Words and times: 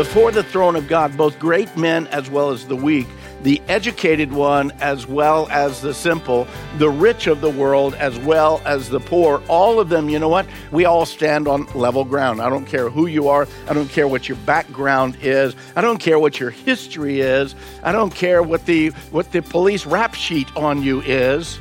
before 0.00 0.32
the 0.32 0.42
throne 0.42 0.76
of 0.76 0.88
God, 0.88 1.14
both 1.14 1.38
great 1.38 1.76
men 1.76 2.06
as 2.06 2.30
well 2.30 2.48
as 2.48 2.66
the 2.66 2.74
weak, 2.74 3.06
the 3.42 3.60
educated 3.68 4.32
one 4.32 4.72
as 4.80 5.06
well 5.06 5.46
as 5.50 5.82
the 5.82 5.92
simple, 5.92 6.48
the 6.78 6.88
rich 6.88 7.26
of 7.26 7.42
the 7.42 7.50
world 7.50 7.92
as 7.96 8.18
well 8.20 8.62
as 8.64 8.88
the 8.88 8.98
poor, 8.98 9.42
all 9.46 9.78
of 9.78 9.90
them, 9.90 10.08
you 10.08 10.18
know 10.18 10.30
what? 10.30 10.46
We 10.70 10.86
all 10.86 11.04
stand 11.04 11.46
on 11.46 11.66
level 11.74 12.06
ground. 12.06 12.40
I 12.40 12.48
don't 12.48 12.64
care 12.64 12.88
who 12.88 13.08
you 13.08 13.28
are. 13.28 13.46
I 13.68 13.74
don't 13.74 13.90
care 13.90 14.08
what 14.08 14.26
your 14.26 14.38
background 14.46 15.18
is. 15.20 15.54
I 15.76 15.82
don't 15.82 15.98
care 15.98 16.18
what 16.18 16.40
your 16.40 16.48
history 16.48 17.20
is. 17.20 17.54
I 17.82 17.92
don't 17.92 18.14
care 18.14 18.42
what 18.42 18.64
the 18.64 18.88
what 19.10 19.32
the 19.32 19.42
police 19.42 19.84
rap 19.84 20.14
sheet 20.14 20.48
on 20.56 20.82
you 20.82 21.02
is 21.02 21.60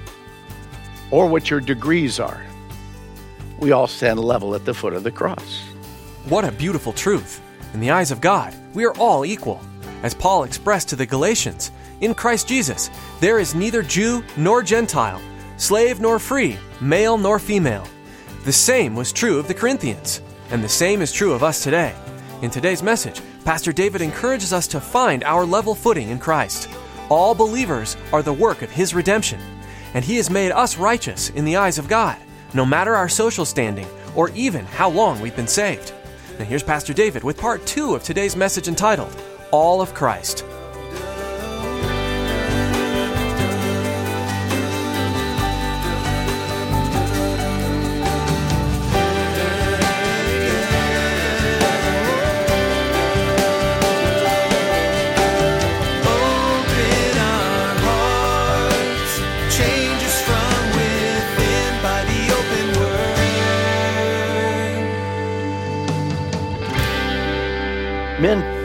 or 1.12 1.28
what 1.28 1.50
your 1.50 1.60
degrees 1.60 2.22
are. 2.22 2.42
We 3.58 3.74
all 3.74 3.88
stand 3.88 4.18
level 4.18 4.56
at 4.56 4.64
the 4.64 4.74
foot 4.74 4.94
of 4.94 5.04
the 5.04 5.12
cross. 5.12 5.62
What 6.30 6.46
a 6.46 6.54
beautiful 6.54 6.94
truth. 6.94 7.42
In 7.74 7.80
the 7.80 7.92
eyes 7.92 8.10
of 8.10 8.22
God, 8.22 8.54
we 8.74 8.84
are 8.86 8.96
all 8.98 9.26
equal. 9.26 9.62
As 10.02 10.16
Paul 10.16 10.44
expressed 10.44 10.90
to 10.90 10.96
the 10.96 11.06
Galatians, 11.06 11.72
in 12.02 12.16
Christ 12.16 12.48
Jesus, 12.48 12.90
there 13.20 13.40
is 13.40 13.54
neither 13.54 13.84
Jew 13.84 14.24
nor 14.38 14.64
Gentile, 14.64 15.22
slave 15.58 16.00
nor 16.00 16.18
free, 16.18 16.58
male 16.82 17.18
nor 17.18 17.38
female. 17.38 17.86
The 18.44 18.52
same 18.52 18.96
was 18.96 19.14
true 19.14 19.38
of 19.38 19.48
the 19.48 19.54
Corinthians, 19.54 20.22
and 20.50 20.64
the 20.64 20.70
same 20.70 21.02
is 21.02 21.12
true 21.12 21.34
of 21.34 21.44
us 21.44 21.62
today. 21.62 21.94
In 22.42 22.50
today's 22.50 22.82
message, 22.82 23.22
Pastor 23.46 23.72
David 23.72 24.02
encourages 24.02 24.52
us 24.52 24.68
to 24.70 24.80
find 24.80 25.24
our 25.24 25.46
level 25.46 25.76
footing 25.76 26.10
in 26.10 26.18
Christ. 26.18 26.70
All 27.10 27.36
believers 27.36 27.98
are 28.12 28.24
the 28.24 28.34
work 28.34 28.62
of 28.62 28.72
his 28.72 28.96
redemption, 28.96 29.40
and 29.94 30.04
he 30.04 30.16
has 30.18 30.30
made 30.30 30.52
us 30.52 30.78
righteous 30.78 31.30
in 31.32 31.46
the 31.46 31.58
eyes 31.58 31.78
of 31.78 31.88
God, 31.88 32.18
no 32.54 32.66
matter 32.66 32.96
our 32.96 33.10
social 33.10 33.46
standing 33.46 33.88
or 34.16 34.30
even 34.30 34.66
how 34.66 34.90
long 34.90 35.20
we've 35.22 35.36
been 35.36 35.48
saved. 35.48 35.94
Now, 36.40 36.46
here's 36.46 36.64
Pastor 36.64 36.94
David 36.94 37.22
with 37.26 37.38
part 37.38 37.66
two 37.66 37.94
of 37.96 38.04
today's 38.04 38.38
message 38.38 38.70
entitled, 38.70 39.14
All 39.52 39.82
of 39.82 39.94
Christ. 39.94 40.46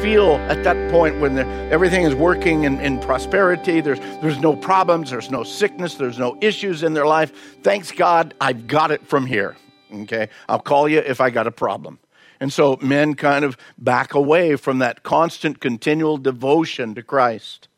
Feel 0.05 0.35
at 0.51 0.63
that 0.65 0.91
point 0.91 1.19
when 1.19 1.39
everything 1.73 2.03
is 2.03 2.15
working 2.15 2.65
in, 2.65 2.79
in 2.81 3.01
prosperity 3.01 3.81
there's, 3.81 3.99
there's 4.21 4.39
no 4.39 4.55
problems 4.55 5.11
there's 5.11 5.31
no 5.31 5.43
sickness 5.43 5.95
there's 5.95 6.19
no 6.19 6.37
issues 6.43 6.83
in 6.83 6.93
their 6.93 7.07
life 7.07 7.33
thanks 7.63 7.91
god 7.91 8.35
i've 8.39 8.67
got 8.67 8.91
it 8.91 9.07
from 9.07 9.25
here 9.25 9.57
okay? 10.03 10.29
I'll 10.49 10.61
call 10.61 10.89
you 10.89 10.99
if 10.99 11.21
i 11.21 11.31
got 11.31 11.47
a 11.47 11.53
problem. 11.53 11.99
And 12.41 12.53
so 12.53 12.79
men 12.83 13.15
kind 13.15 13.45
of 13.45 13.57
back 13.79 14.13
away 14.13 14.57
from 14.57 14.81
that 14.81 15.03
constant 15.03 15.61
continual 15.61 16.19
devotion 16.19 16.95
to 16.97 17.03
christ. 17.03 17.69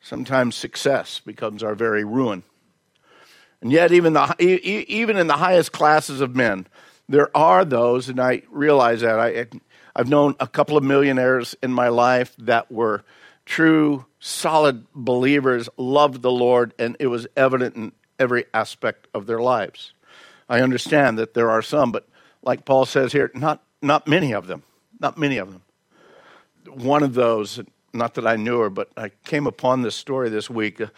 Sometimes 0.00 0.56
success 0.56 1.20
becomes 1.24 1.62
our 1.62 1.74
very 1.74 2.04
ruin. 2.04 2.42
And 3.60 3.72
yet, 3.72 3.92
even, 3.92 4.12
the, 4.12 4.34
even 4.40 5.16
in 5.16 5.28
the 5.28 5.36
highest 5.36 5.72
classes 5.72 6.20
of 6.20 6.36
men, 6.36 6.66
there 7.08 7.34
are 7.36 7.64
those, 7.64 8.08
and 8.08 8.20
I 8.20 8.42
realize 8.50 9.00
that. 9.00 9.18
I, 9.18 9.46
I've 9.98 10.10
known 10.10 10.36
a 10.38 10.46
couple 10.46 10.76
of 10.76 10.84
millionaires 10.84 11.56
in 11.62 11.72
my 11.72 11.88
life 11.88 12.36
that 12.36 12.70
were 12.70 13.02
true, 13.46 14.04
solid 14.20 14.84
believers, 14.94 15.70
loved 15.78 16.20
the 16.20 16.30
Lord, 16.30 16.74
and 16.78 16.98
it 17.00 17.06
was 17.06 17.26
evident 17.34 17.76
in 17.76 17.92
every 18.18 18.44
aspect 18.52 19.08
of 19.14 19.24
their 19.24 19.40
lives. 19.40 19.94
I 20.50 20.60
understand 20.60 21.18
that 21.18 21.32
there 21.32 21.48
are 21.48 21.62
some, 21.62 21.92
but 21.92 22.06
like 22.42 22.66
Paul 22.66 22.84
says 22.84 23.12
here, 23.12 23.30
not, 23.32 23.62
not 23.80 24.06
many 24.06 24.34
of 24.34 24.48
them. 24.48 24.64
Not 25.00 25.16
many 25.16 25.38
of 25.38 25.50
them. 25.50 25.62
One 26.68 27.02
of 27.02 27.14
those, 27.14 27.60
not 27.94 28.14
that 28.14 28.26
I 28.26 28.36
knew 28.36 28.60
her, 28.60 28.68
but 28.68 28.90
I 28.98 29.12
came 29.24 29.46
upon 29.46 29.80
this 29.80 29.94
story 29.94 30.28
this 30.28 30.50
week. 30.50 30.78
Uh, 30.78 30.88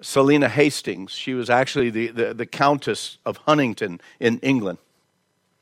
Selina 0.00 0.48
Hastings. 0.48 1.10
She 1.12 1.34
was 1.34 1.50
actually 1.50 1.90
the, 1.90 2.08
the, 2.08 2.32
the 2.32 2.46
Countess 2.46 3.18
of 3.26 3.36
Huntingdon 3.38 4.00
in 4.18 4.38
England. 4.38 4.78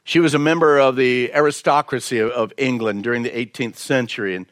She 0.07 0.21
was 0.21 0.35
a 0.35 0.39
member 0.39 0.79
of 0.79 0.95
the 0.95 1.33
aristocracy 1.35 2.21
of, 2.21 2.53
England 2.57 3.03
during 3.03 3.25
the 3.25 3.31
18th 3.31 3.75
century. 3.75 4.37
And, 4.37 4.47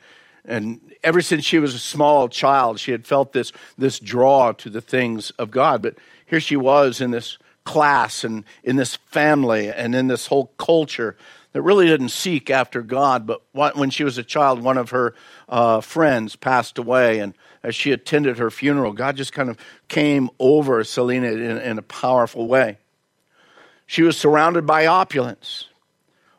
and 0.45 0.81
ever 1.05 1.23
since 1.23 1.45
she 1.45 1.61
was 1.61 1.77
a 1.77 1.79
small 1.79 2.29
child, 2.29 2.81
she 2.81 2.91
had 2.91 3.07
felt 3.07 3.33
this, 3.33 3.53
this 3.79 4.01
draw 4.01 4.51
to 4.51 4.69
the 4.69 4.81
things 4.81 5.31
of 5.39 5.53
God. 5.53 5.81
But 5.81 5.95
here 6.27 6.41
she 6.41 6.57
was 6.57 7.01
in 7.01 7.13
this 7.13 7.39
class 7.63 8.25
and 8.25 8.43
in 8.65 8.75
this 8.75 8.97
family 8.97 9.71
and 9.71 9.95
in 9.95 10.09
this 10.09 10.27
whole 10.27 10.47
culture 10.59 11.17
that 11.53 11.63
really 11.63 11.87
didn't 11.87 12.09
seek 12.09 12.51
after 12.51 12.83
God. 12.83 13.25
But 13.25 13.43
when 13.53 13.91
she 13.91 14.03
was 14.03 14.19
a 14.19 14.25
child, 14.25 14.61
one 14.61 14.77
of 14.77 14.91
her 14.91 15.15
uh, 15.49 15.81
friends 15.81 16.35
passed 16.35 16.79
away. 16.79 17.21
And 17.21 17.33
as 17.63 17.77
she 17.77 17.93
attended 17.93 18.39
her 18.39 18.51
funeral, 18.51 18.93
God 18.93 19.17
just 19.17 19.33
kind 19.33 19.49
of 19.49 19.57
came 19.87 20.31
over 20.41 20.83
Selina 20.83 21.29
in, 21.29 21.59
in 21.59 21.79
a 21.79 21.83
powerful 21.83 22.49
way. 22.49 22.79
She 23.87 24.03
was 24.03 24.17
surrounded 24.17 24.67
by 24.67 24.87
opulence, 24.87 25.67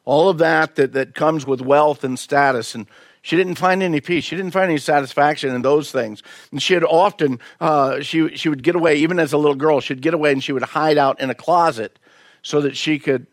all 0.04 0.30
of 0.30 0.38
that, 0.40 0.76
that 0.76 0.94
that 0.94 1.16
comes 1.16 1.46
with 1.46 1.62
wealth 1.62 2.04
and 2.04 2.18
status. 2.18 2.76
And 2.76 2.88
she 3.22 3.36
didn't 3.36 3.56
find 3.56 3.82
any 3.82 4.02
peace. 4.02 4.24
She 4.24 4.36
didn't 4.36 4.52
find 4.52 4.70
any 4.70 4.78
satisfaction 4.78 5.54
in 5.54 5.62
those 5.64 5.92
things. 5.92 6.22
And 6.52 6.62
she 6.62 6.76
had 6.76 6.84
often, 6.84 7.40
uh, 7.60 8.02
she, 8.02 8.36
she 8.36 8.50
would 8.50 8.62
get 8.62 8.76
away, 8.76 8.98
even 8.98 9.20
as 9.20 9.34
a 9.34 9.38
little 9.38 9.56
girl, 9.56 9.80
she'd 9.80 10.02
get 10.02 10.14
away 10.14 10.32
and 10.32 10.44
she 10.44 10.52
would 10.52 10.64
hide 10.64 10.98
out 10.98 11.20
in 11.20 11.30
a 11.30 11.36
closet 11.36 11.98
so 12.42 12.62
that 12.62 12.78
she 12.78 13.00
could 13.00 13.26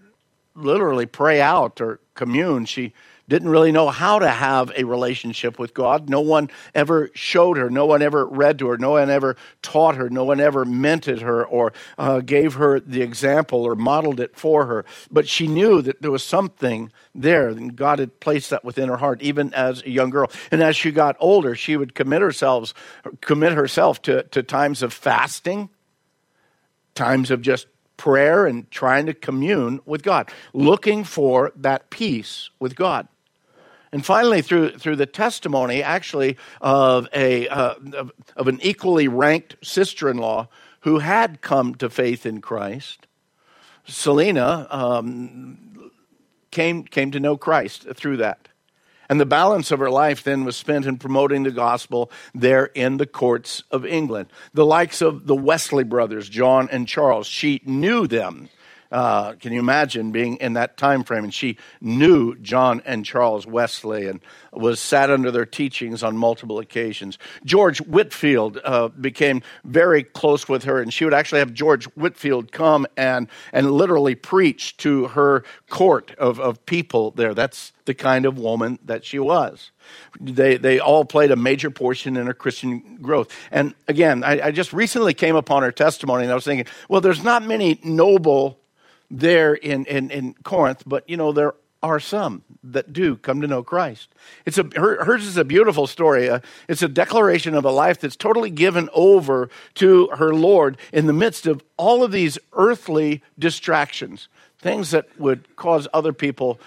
literally 0.54 1.06
pray 1.06 1.40
out 1.40 1.80
or 1.80 2.00
commune. 2.14 2.64
She 2.64 2.94
didn't 3.32 3.48
really 3.48 3.72
know 3.72 3.88
how 3.88 4.18
to 4.18 4.28
have 4.28 4.70
a 4.76 4.84
relationship 4.84 5.58
with 5.58 5.72
God. 5.72 6.10
No 6.10 6.20
one 6.20 6.50
ever 6.74 7.10
showed 7.14 7.56
her. 7.56 7.70
No 7.70 7.86
one 7.86 8.02
ever 8.02 8.26
read 8.26 8.58
to 8.58 8.68
her. 8.68 8.76
No 8.76 8.90
one 8.90 9.08
ever 9.08 9.36
taught 9.62 9.96
her. 9.96 10.10
No 10.10 10.24
one 10.24 10.38
ever 10.38 10.66
mentored 10.66 11.22
her 11.22 11.42
or 11.42 11.72
uh, 11.96 12.20
gave 12.20 12.54
her 12.54 12.78
the 12.78 13.00
example 13.00 13.64
or 13.64 13.74
modeled 13.74 14.20
it 14.20 14.36
for 14.36 14.66
her. 14.66 14.84
But 15.10 15.26
she 15.26 15.46
knew 15.46 15.80
that 15.80 16.02
there 16.02 16.10
was 16.10 16.22
something 16.22 16.92
there. 17.14 17.48
And 17.48 17.74
God 17.74 18.00
had 18.00 18.20
placed 18.20 18.50
that 18.50 18.66
within 18.66 18.90
her 18.90 18.98
heart, 18.98 19.22
even 19.22 19.54
as 19.54 19.82
a 19.82 19.88
young 19.88 20.10
girl. 20.10 20.30
And 20.50 20.62
as 20.62 20.76
she 20.76 20.90
got 20.90 21.16
older, 21.18 21.54
she 21.54 21.74
would 21.74 21.94
commit 21.94 22.20
herself, 22.20 22.74
commit 23.22 23.54
herself 23.54 24.02
to, 24.02 24.24
to 24.24 24.42
times 24.42 24.82
of 24.82 24.92
fasting, 24.92 25.70
times 26.94 27.30
of 27.30 27.40
just 27.40 27.66
prayer 27.96 28.44
and 28.44 28.70
trying 28.70 29.06
to 29.06 29.14
commune 29.14 29.80
with 29.86 30.02
God, 30.02 30.30
looking 30.52 31.02
for 31.02 31.50
that 31.56 31.88
peace 31.88 32.50
with 32.60 32.76
God. 32.76 33.08
And 33.92 34.04
finally, 34.04 34.40
through, 34.40 34.78
through 34.78 34.96
the 34.96 35.06
testimony, 35.06 35.82
actually, 35.82 36.38
of, 36.62 37.08
a, 37.14 37.46
uh, 37.48 37.74
of, 37.92 38.12
of 38.36 38.48
an 38.48 38.58
equally 38.62 39.06
ranked 39.06 39.56
sister 39.62 40.08
in 40.08 40.16
law 40.16 40.48
who 40.80 41.00
had 41.00 41.42
come 41.42 41.74
to 41.76 41.90
faith 41.90 42.24
in 42.24 42.40
Christ, 42.40 43.06
Selina 43.86 44.66
um, 44.70 45.90
came, 46.50 46.84
came 46.84 47.10
to 47.10 47.20
know 47.20 47.36
Christ 47.36 47.86
through 47.94 48.16
that. 48.18 48.48
And 49.08 49.20
the 49.20 49.26
balance 49.26 49.70
of 49.70 49.80
her 49.80 49.90
life 49.90 50.24
then 50.24 50.44
was 50.44 50.56
spent 50.56 50.86
in 50.86 50.96
promoting 50.96 51.42
the 51.42 51.50
gospel 51.50 52.10
there 52.34 52.66
in 52.66 52.96
the 52.96 53.06
courts 53.06 53.62
of 53.70 53.84
England. 53.84 54.28
The 54.54 54.64
likes 54.64 55.02
of 55.02 55.26
the 55.26 55.36
Wesley 55.36 55.84
brothers, 55.84 56.30
John 56.30 56.70
and 56.72 56.88
Charles, 56.88 57.26
she 57.26 57.60
knew 57.66 58.06
them. 58.06 58.48
Uh, 58.92 59.32
can 59.32 59.52
you 59.52 59.58
imagine 59.58 60.12
being 60.12 60.36
in 60.36 60.52
that 60.52 60.76
time 60.76 61.02
frame? 61.02 61.24
And 61.24 61.32
she 61.32 61.56
knew 61.80 62.36
John 62.36 62.82
and 62.84 63.04
Charles 63.04 63.46
Wesley 63.46 64.06
and 64.06 64.20
was 64.52 64.78
sat 64.78 65.10
under 65.10 65.30
their 65.30 65.46
teachings 65.46 66.02
on 66.02 66.16
multiple 66.16 66.58
occasions. 66.58 67.18
George 67.44 67.80
Whitefield 67.80 68.58
uh, 68.62 68.88
became 68.88 69.42
very 69.64 70.02
close 70.02 70.46
with 70.46 70.64
her, 70.64 70.80
and 70.80 70.92
she 70.92 71.04
would 71.04 71.14
actually 71.14 71.38
have 71.38 71.54
George 71.54 71.86
Whitefield 71.96 72.52
come 72.52 72.86
and, 72.96 73.28
and 73.52 73.70
literally 73.70 74.14
preach 74.14 74.76
to 74.76 75.08
her 75.08 75.42
court 75.70 76.14
of, 76.18 76.38
of 76.38 76.64
people 76.66 77.12
there. 77.12 77.32
That's 77.32 77.72
the 77.86 77.94
kind 77.94 78.26
of 78.26 78.38
woman 78.38 78.78
that 78.84 79.04
she 79.04 79.18
was. 79.18 79.70
They, 80.20 80.56
they 80.56 80.78
all 80.78 81.04
played 81.04 81.30
a 81.30 81.36
major 81.36 81.70
portion 81.70 82.16
in 82.16 82.26
her 82.26 82.34
Christian 82.34 82.98
growth. 83.00 83.34
And 83.50 83.74
again, 83.88 84.22
I, 84.22 84.40
I 84.40 84.50
just 84.50 84.72
recently 84.72 85.14
came 85.14 85.34
upon 85.34 85.62
her 85.62 85.72
testimony, 85.72 86.24
and 86.24 86.32
I 86.32 86.34
was 86.34 86.44
thinking, 86.44 86.66
well, 86.88 87.00
there's 87.00 87.24
not 87.24 87.42
many 87.42 87.80
noble 87.82 88.58
there 89.12 89.54
in, 89.54 89.84
in, 89.84 90.10
in 90.10 90.34
Corinth, 90.42 90.82
but 90.86 91.08
you 91.08 91.16
know, 91.16 91.32
there 91.32 91.54
are 91.82 92.00
some 92.00 92.42
that 92.64 92.92
do 92.92 93.16
come 93.16 93.40
to 93.40 93.46
know 93.46 93.62
Christ. 93.62 94.08
It's 94.46 94.56
a, 94.56 94.68
her, 94.76 95.04
hers 95.04 95.26
is 95.26 95.36
a 95.36 95.44
beautiful 95.44 95.86
story. 95.86 96.30
Uh, 96.30 96.40
it's 96.68 96.82
a 96.82 96.88
declaration 96.88 97.54
of 97.54 97.64
a 97.64 97.70
life 97.70 98.00
that's 98.00 98.16
totally 98.16 98.50
given 98.50 98.88
over 98.94 99.50
to 99.74 100.06
her 100.16 100.32
Lord 100.34 100.78
in 100.92 101.06
the 101.06 101.12
midst 101.12 101.46
of 101.46 101.62
all 101.76 102.02
of 102.02 102.12
these 102.12 102.38
earthly 102.52 103.22
distractions, 103.38 104.28
things 104.58 104.92
that 104.92 105.08
would 105.18 105.56
cause 105.56 105.88
other 105.92 106.12
people, 106.12 106.60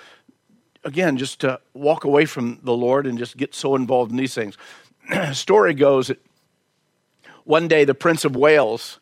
again, 0.84 1.18
just 1.18 1.40
to 1.42 1.60
walk 1.74 2.04
away 2.04 2.26
from 2.26 2.60
the 2.64 2.76
Lord 2.76 3.08
and 3.08 3.18
just 3.18 3.38
get 3.38 3.56
so 3.56 3.76
involved 3.76 4.12
in 4.12 4.18
these 4.18 4.36
things. 4.36 4.58
story 5.32 5.74
goes 5.74 6.08
that 6.08 6.20
one 7.46 7.68
day 7.68 7.86
the 7.86 7.96
Prince 7.96 8.26
of 8.26 8.36
Wales 8.36 9.00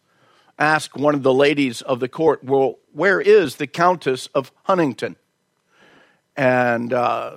asked 0.59 0.95
one 0.95 1.15
of 1.15 1.23
the 1.23 1.33
ladies 1.33 1.81
of 1.81 1.99
the 1.99 2.07
court, 2.07 2.43
Well, 2.43 2.79
where 2.93 3.19
is 3.19 3.55
the 3.55 3.67
Countess 3.67 4.27
of 4.27 4.51
Huntingdon? 4.63 5.15
And 6.35 6.93
uh, 6.93 7.35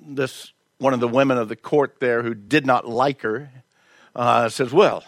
this 0.00 0.52
one 0.78 0.94
of 0.94 1.00
the 1.00 1.08
women 1.08 1.38
of 1.38 1.48
the 1.48 1.56
court 1.56 1.96
there 2.00 2.22
who 2.22 2.34
did 2.34 2.66
not 2.66 2.88
like 2.88 3.22
her 3.22 3.50
uh, 4.14 4.48
says, 4.48 4.72
Well, 4.72 5.04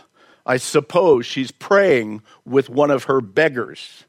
I 0.46 0.58
suppose 0.58 1.26
she's 1.26 1.50
praying 1.50 2.22
with 2.44 2.68
one 2.68 2.90
of 2.90 3.04
her 3.04 3.20
beggars. 3.20 4.04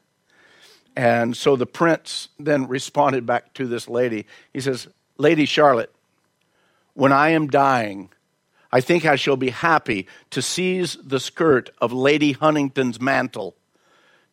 And 0.95 1.35
so 1.35 1.55
the 1.55 1.65
prince 1.65 2.29
then 2.39 2.67
responded 2.67 3.25
back 3.25 3.53
to 3.55 3.67
this 3.67 3.89
lady. 3.89 4.25
He 4.53 4.61
says, 4.61 4.87
Lady 5.17 5.45
Charlotte, 5.45 5.93
when 6.93 7.11
I 7.11 7.29
am 7.29 7.47
dying, 7.47 8.09
I 8.75 8.81
think 8.81 9.05
I 9.05 9.15
shall 9.15 9.37
be 9.37 9.51
happy 9.51 10.05
to 10.31 10.41
seize 10.41 10.97
the 11.01 11.21
skirt 11.21 11.69
of 11.79 11.93
Lady 11.93 12.33
Huntingdon's 12.33 12.99
mantle 12.99 13.55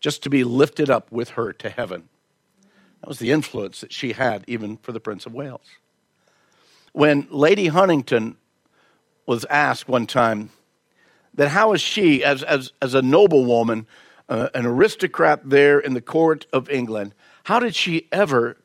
just 0.00 0.24
to 0.24 0.30
be 0.30 0.42
lifted 0.42 0.90
up 0.90 1.12
with 1.12 1.30
her 1.30 1.52
to 1.52 1.70
heaven. 1.70 2.08
That 3.00 3.08
was 3.08 3.20
the 3.20 3.30
influence 3.30 3.82
that 3.82 3.92
she 3.92 4.14
had 4.14 4.42
even 4.48 4.78
for 4.78 4.90
the 4.90 4.98
Prince 4.98 5.26
of 5.26 5.32
Wales. 5.32 5.68
When 6.90 7.28
Lady 7.30 7.68
Huntingdon 7.68 8.36
was 9.26 9.44
asked 9.44 9.86
one 9.86 10.08
time 10.08 10.50
that 11.34 11.50
how 11.50 11.72
is 11.72 11.80
she, 11.80 12.24
as, 12.24 12.42
as, 12.42 12.72
as 12.82 12.94
a 12.94 13.00
noblewoman, 13.00 13.86
uh, 14.28 14.48
an 14.54 14.66
aristocrat 14.66 15.48
there 15.48 15.78
in 15.78 15.94
the 15.94 16.00
court 16.00 16.46
of 16.52 16.68
England, 16.68 17.14
how 17.44 17.60
did 17.60 17.76
she 17.76 18.08
ever 18.10 18.56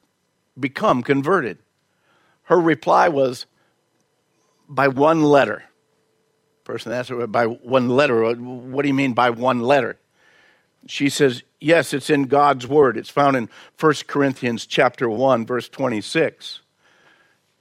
become 0.59 1.03
converted? 1.03 1.59
Her 2.45 2.59
reply 2.59 3.09
was, 3.09 3.45
by 4.68 4.88
one 4.88 5.23
letter. 5.23 5.63
Person 6.67 6.91
asked 6.91 7.07
her, 7.07 7.25
by 7.27 7.45
one 7.45 7.87
letter. 7.87 8.25
Uh, 8.25 8.33
what 8.35 8.81
do 8.81 8.89
you 8.89 8.93
mean 8.93 9.13
by 9.13 9.29
one 9.29 9.61
letter? 9.61 9.97
She 10.85 11.07
says, 11.07 11.41
yes, 11.61 11.93
it's 11.93 12.09
in 12.09 12.23
God's 12.23 12.67
word. 12.67 12.97
It's 12.97 13.09
found 13.09 13.37
in 13.37 13.47
1 13.79 13.93
Corinthians 14.05 14.65
chapter 14.65 15.09
1, 15.09 15.45
verse 15.45 15.69
26. 15.69 16.59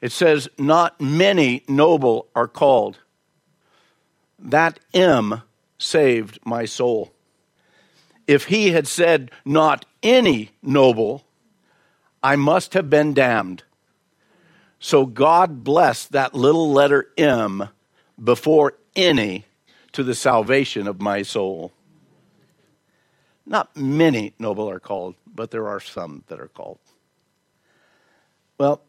It 0.01 0.11
says, 0.11 0.49
Not 0.59 1.01
many 1.01 1.63
noble 1.69 2.27
are 2.35 2.49
called. 2.49 2.99
That 4.41 4.81
M 4.93 5.43
saved 5.79 6.41
my 6.45 6.65
soul. 6.65 7.13
If 8.27 8.47
he 8.47 8.73
had 8.73 8.89
said, 8.89 9.31
Not 9.45 9.87
any 10.03 10.51
noble, 10.65 11.25
I 12.25 12.35
must 12.35 12.75
have 12.75 12.91
been 12.91 13.15
damned. 13.15 13.63
So 14.81 15.07
God 15.07 15.63
blessed 15.63 16.11
that 16.11 16.35
little 16.35 16.73
letter 16.73 17.07
M 17.17 17.69
before 18.23 18.75
any 18.95 19.45
to 19.93 20.03
the 20.03 20.15
salvation 20.15 20.87
of 20.87 21.01
my 21.01 21.23
soul. 21.23 21.73
Not 23.45 23.77
many 23.77 24.35
noble 24.39 24.69
are 24.69 24.81
called, 24.81 25.15
but 25.27 25.51
there 25.51 25.69
are 25.69 25.81
some 25.81 26.25
that 26.29 26.41
are 26.41 26.49
called. 26.49 26.79
Well, 28.59 28.81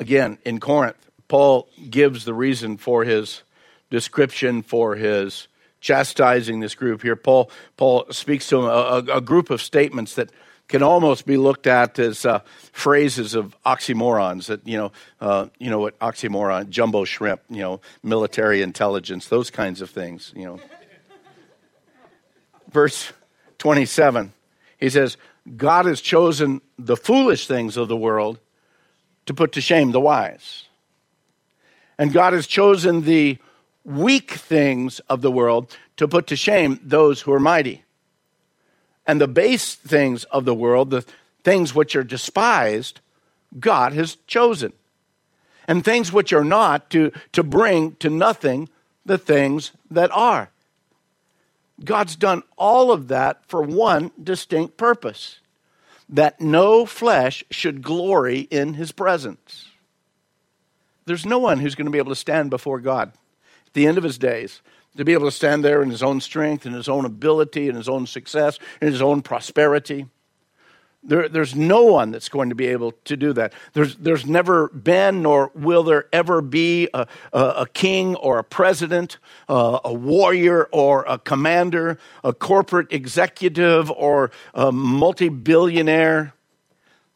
again, 0.00 0.38
in 0.44 0.60
Corinth, 0.60 1.10
Paul 1.28 1.68
gives 1.90 2.24
the 2.24 2.34
reason 2.34 2.76
for 2.76 3.04
his 3.04 3.42
description, 3.90 4.62
for 4.62 4.96
his 4.96 5.48
chastising 5.80 6.60
this 6.60 6.74
group 6.74 7.02
here. 7.02 7.16
Paul, 7.16 7.50
Paul 7.76 8.06
speaks 8.10 8.48
to 8.48 8.60
a, 8.60 8.98
a, 8.98 9.16
a 9.16 9.20
group 9.20 9.50
of 9.50 9.60
statements 9.60 10.14
that 10.14 10.30
can 10.68 10.82
almost 10.82 11.26
be 11.26 11.36
looked 11.36 11.66
at 11.66 11.98
as 11.98 12.24
uh, 12.24 12.40
phrases 12.72 13.34
of 13.34 13.56
oxymorons 13.64 14.46
that 14.46 14.66
you 14.66 14.76
know 14.76 14.92
uh, 15.20 15.46
you 15.58 15.70
know 15.70 15.78
what 15.78 15.98
oxymoron 15.98 16.68
jumbo 16.68 17.04
shrimp 17.04 17.40
you 17.50 17.60
know 17.60 17.80
military 18.02 18.62
intelligence 18.62 19.28
those 19.28 19.50
kinds 19.50 19.80
of 19.80 19.90
things 19.90 20.32
you 20.34 20.44
know. 20.44 20.60
Verse 22.70 23.12
27 23.58 24.32
he 24.78 24.90
says 24.90 25.16
god 25.56 25.86
has 25.86 26.00
chosen 26.00 26.60
the 26.78 26.96
foolish 26.96 27.46
things 27.46 27.76
of 27.76 27.88
the 27.88 27.96
world 27.96 28.40
to 29.26 29.34
put 29.34 29.52
to 29.52 29.60
shame 29.60 29.92
the 29.92 30.00
wise. 30.00 30.64
And 31.98 32.12
god 32.12 32.32
has 32.32 32.46
chosen 32.46 33.02
the 33.02 33.38
weak 33.84 34.30
things 34.32 34.98
of 35.10 35.20
the 35.20 35.30
world 35.30 35.76
to 35.98 36.08
put 36.08 36.26
to 36.28 36.36
shame 36.36 36.80
those 36.82 37.20
who 37.20 37.32
are 37.32 37.40
mighty 37.40 37.83
and 39.06 39.20
the 39.20 39.28
base 39.28 39.74
things 39.74 40.24
of 40.24 40.44
the 40.44 40.54
world, 40.54 40.90
the 40.90 41.04
things 41.42 41.74
which 41.74 41.94
are 41.94 42.04
despised, 42.04 43.00
God 43.58 43.92
has 43.92 44.16
chosen. 44.26 44.72
And 45.66 45.84
things 45.84 46.12
which 46.12 46.32
are 46.32 46.44
not, 46.44 46.90
to, 46.90 47.10
to 47.32 47.42
bring 47.42 47.96
to 47.96 48.10
nothing 48.10 48.68
the 49.06 49.18
things 49.18 49.72
that 49.90 50.10
are. 50.12 50.50
God's 51.82 52.16
done 52.16 52.42
all 52.56 52.92
of 52.92 53.08
that 53.08 53.44
for 53.46 53.62
one 53.62 54.10
distinct 54.22 54.76
purpose 54.76 55.38
that 56.08 56.40
no 56.40 56.86
flesh 56.86 57.42
should 57.50 57.82
glory 57.82 58.40
in 58.40 58.74
his 58.74 58.92
presence. 58.92 59.68
There's 61.06 61.26
no 61.26 61.38
one 61.38 61.58
who's 61.58 61.74
going 61.74 61.86
to 61.86 61.90
be 61.90 61.98
able 61.98 62.12
to 62.12 62.16
stand 62.16 62.50
before 62.50 62.78
God 62.80 63.08
at 63.66 63.72
the 63.72 63.86
end 63.86 63.98
of 63.98 64.04
his 64.04 64.18
days 64.18 64.60
to 64.96 65.04
be 65.04 65.12
able 65.12 65.26
to 65.26 65.32
stand 65.32 65.64
there 65.64 65.82
in 65.82 65.90
his 65.90 66.02
own 66.02 66.20
strength 66.20 66.66
and 66.66 66.74
his 66.74 66.88
own 66.88 67.04
ability 67.04 67.68
and 67.68 67.76
his 67.76 67.88
own 67.88 68.06
success 68.06 68.58
and 68.80 68.90
his 68.90 69.02
own 69.02 69.22
prosperity. 69.22 70.06
There, 71.06 71.28
there's 71.28 71.54
no 71.54 71.84
one 71.84 72.12
that's 72.12 72.30
going 72.30 72.48
to 72.48 72.54
be 72.54 72.66
able 72.68 72.92
to 73.04 73.16
do 73.16 73.34
that. 73.34 73.52
There's, 73.74 73.94
there's 73.96 74.24
never 74.24 74.68
been, 74.68 75.22
nor 75.22 75.50
will 75.54 75.82
there 75.82 76.06
ever 76.14 76.40
be, 76.40 76.88
a, 76.94 77.06
a, 77.32 77.38
a 77.38 77.66
king 77.72 78.14
or 78.16 78.38
a 78.38 78.44
president, 78.44 79.18
a 79.46 79.92
warrior 79.92 80.64
or 80.72 81.04
a 81.06 81.18
commander, 81.18 81.98
a 82.22 82.32
corporate 82.32 82.90
executive 82.90 83.90
or 83.90 84.30
a 84.54 84.72
multi 84.72 85.28
billionaire 85.28 86.32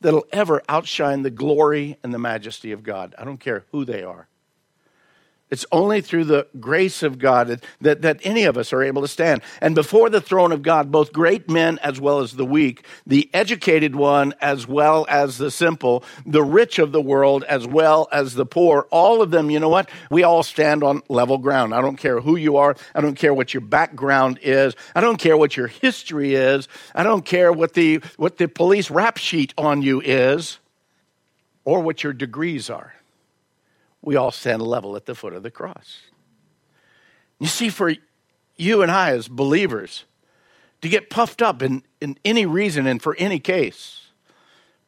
that'll 0.02 0.26
ever 0.32 0.62
outshine 0.68 1.22
the 1.22 1.30
glory 1.30 1.96
and 2.02 2.12
the 2.12 2.18
majesty 2.18 2.72
of 2.72 2.82
God. 2.82 3.14
I 3.18 3.24
don't 3.24 3.40
care 3.40 3.64
who 3.72 3.86
they 3.86 4.02
are. 4.02 4.28
It's 5.50 5.64
only 5.72 6.02
through 6.02 6.24
the 6.24 6.46
grace 6.60 7.02
of 7.02 7.18
God 7.18 7.60
that, 7.80 8.02
that 8.02 8.20
any 8.22 8.44
of 8.44 8.58
us 8.58 8.72
are 8.72 8.82
able 8.82 9.00
to 9.00 9.08
stand. 9.08 9.40
And 9.62 9.74
before 9.74 10.10
the 10.10 10.20
throne 10.20 10.52
of 10.52 10.60
God, 10.60 10.92
both 10.92 11.10
great 11.10 11.48
men 11.48 11.78
as 11.82 11.98
well 11.98 12.20
as 12.20 12.34
the 12.34 12.44
weak, 12.44 12.84
the 13.06 13.30
educated 13.32 13.96
one 13.96 14.34
as 14.42 14.68
well 14.68 15.06
as 15.08 15.38
the 15.38 15.50
simple, 15.50 16.04
the 16.26 16.42
rich 16.42 16.78
of 16.78 16.92
the 16.92 17.00
world 17.00 17.44
as 17.44 17.66
well 17.66 18.08
as 18.12 18.34
the 18.34 18.44
poor, 18.44 18.86
all 18.90 19.22
of 19.22 19.30
them, 19.30 19.50
you 19.50 19.58
know 19.58 19.70
what? 19.70 19.88
We 20.10 20.22
all 20.22 20.42
stand 20.42 20.84
on 20.84 21.02
level 21.08 21.38
ground. 21.38 21.74
I 21.74 21.80
don't 21.80 21.96
care 21.96 22.20
who 22.20 22.36
you 22.36 22.58
are. 22.58 22.76
I 22.94 23.00
don't 23.00 23.16
care 23.16 23.32
what 23.32 23.54
your 23.54 23.62
background 23.62 24.38
is. 24.42 24.74
I 24.94 25.00
don't 25.00 25.18
care 25.18 25.36
what 25.36 25.56
your 25.56 25.68
history 25.68 26.34
is. 26.34 26.68
I 26.94 27.04
don't 27.04 27.24
care 27.24 27.52
what 27.52 27.72
the, 27.72 28.02
what 28.18 28.36
the 28.36 28.48
police 28.48 28.90
rap 28.90 29.16
sheet 29.16 29.54
on 29.56 29.80
you 29.80 30.02
is 30.02 30.58
or 31.64 31.80
what 31.80 32.02
your 32.02 32.12
degrees 32.12 32.68
are 32.68 32.92
we 34.02 34.16
all 34.16 34.30
stand 34.30 34.62
level 34.62 34.96
at 34.96 35.06
the 35.06 35.14
foot 35.14 35.32
of 35.32 35.42
the 35.42 35.50
cross. 35.50 36.02
You 37.38 37.46
see, 37.46 37.68
for 37.68 37.94
you 38.56 38.82
and 38.82 38.90
I 38.90 39.10
as 39.12 39.28
believers, 39.28 40.04
to 40.82 40.88
get 40.88 41.10
puffed 41.10 41.42
up 41.42 41.62
in, 41.62 41.82
in 42.00 42.18
any 42.24 42.46
reason 42.46 42.86
and 42.86 43.02
for 43.02 43.16
any 43.18 43.38
case, 43.38 44.08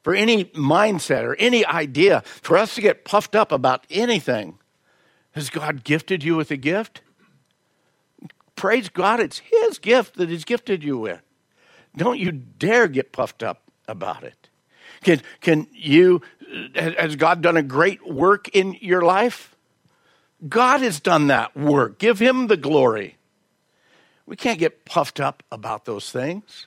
for 0.02 0.14
any 0.14 0.46
mindset 0.46 1.24
or 1.24 1.36
any 1.36 1.64
idea, 1.66 2.22
for 2.42 2.56
us 2.56 2.74
to 2.74 2.80
get 2.80 3.04
puffed 3.04 3.34
up 3.34 3.52
about 3.52 3.86
anything, 3.90 4.58
has 5.32 5.50
God 5.50 5.84
gifted 5.84 6.24
you 6.24 6.36
with 6.36 6.50
a 6.50 6.56
gift? 6.56 7.02
Praise 8.56 8.88
God, 8.88 9.20
it's 9.20 9.38
His 9.38 9.78
gift 9.78 10.16
that 10.16 10.28
He's 10.28 10.44
gifted 10.44 10.82
you 10.82 10.98
with. 10.98 11.22
Don't 11.96 12.18
you 12.18 12.30
dare 12.30 12.88
get 12.88 13.12
puffed 13.12 13.42
up 13.42 13.62
about 13.88 14.22
it. 14.22 14.49
Can, 15.02 15.22
can 15.40 15.66
you, 15.72 16.22
uh, 16.76 16.90
has 16.98 17.16
God 17.16 17.42
done 17.42 17.56
a 17.56 17.62
great 17.62 18.06
work 18.06 18.48
in 18.48 18.76
your 18.80 19.02
life? 19.02 19.56
God 20.48 20.80
has 20.80 21.00
done 21.00 21.26
that 21.28 21.56
work. 21.56 21.98
Give 21.98 22.18
him 22.18 22.46
the 22.46 22.56
glory. 22.56 23.16
We 24.26 24.36
can't 24.36 24.58
get 24.58 24.84
puffed 24.84 25.20
up 25.20 25.42
about 25.50 25.84
those 25.84 26.10
things. 26.10 26.66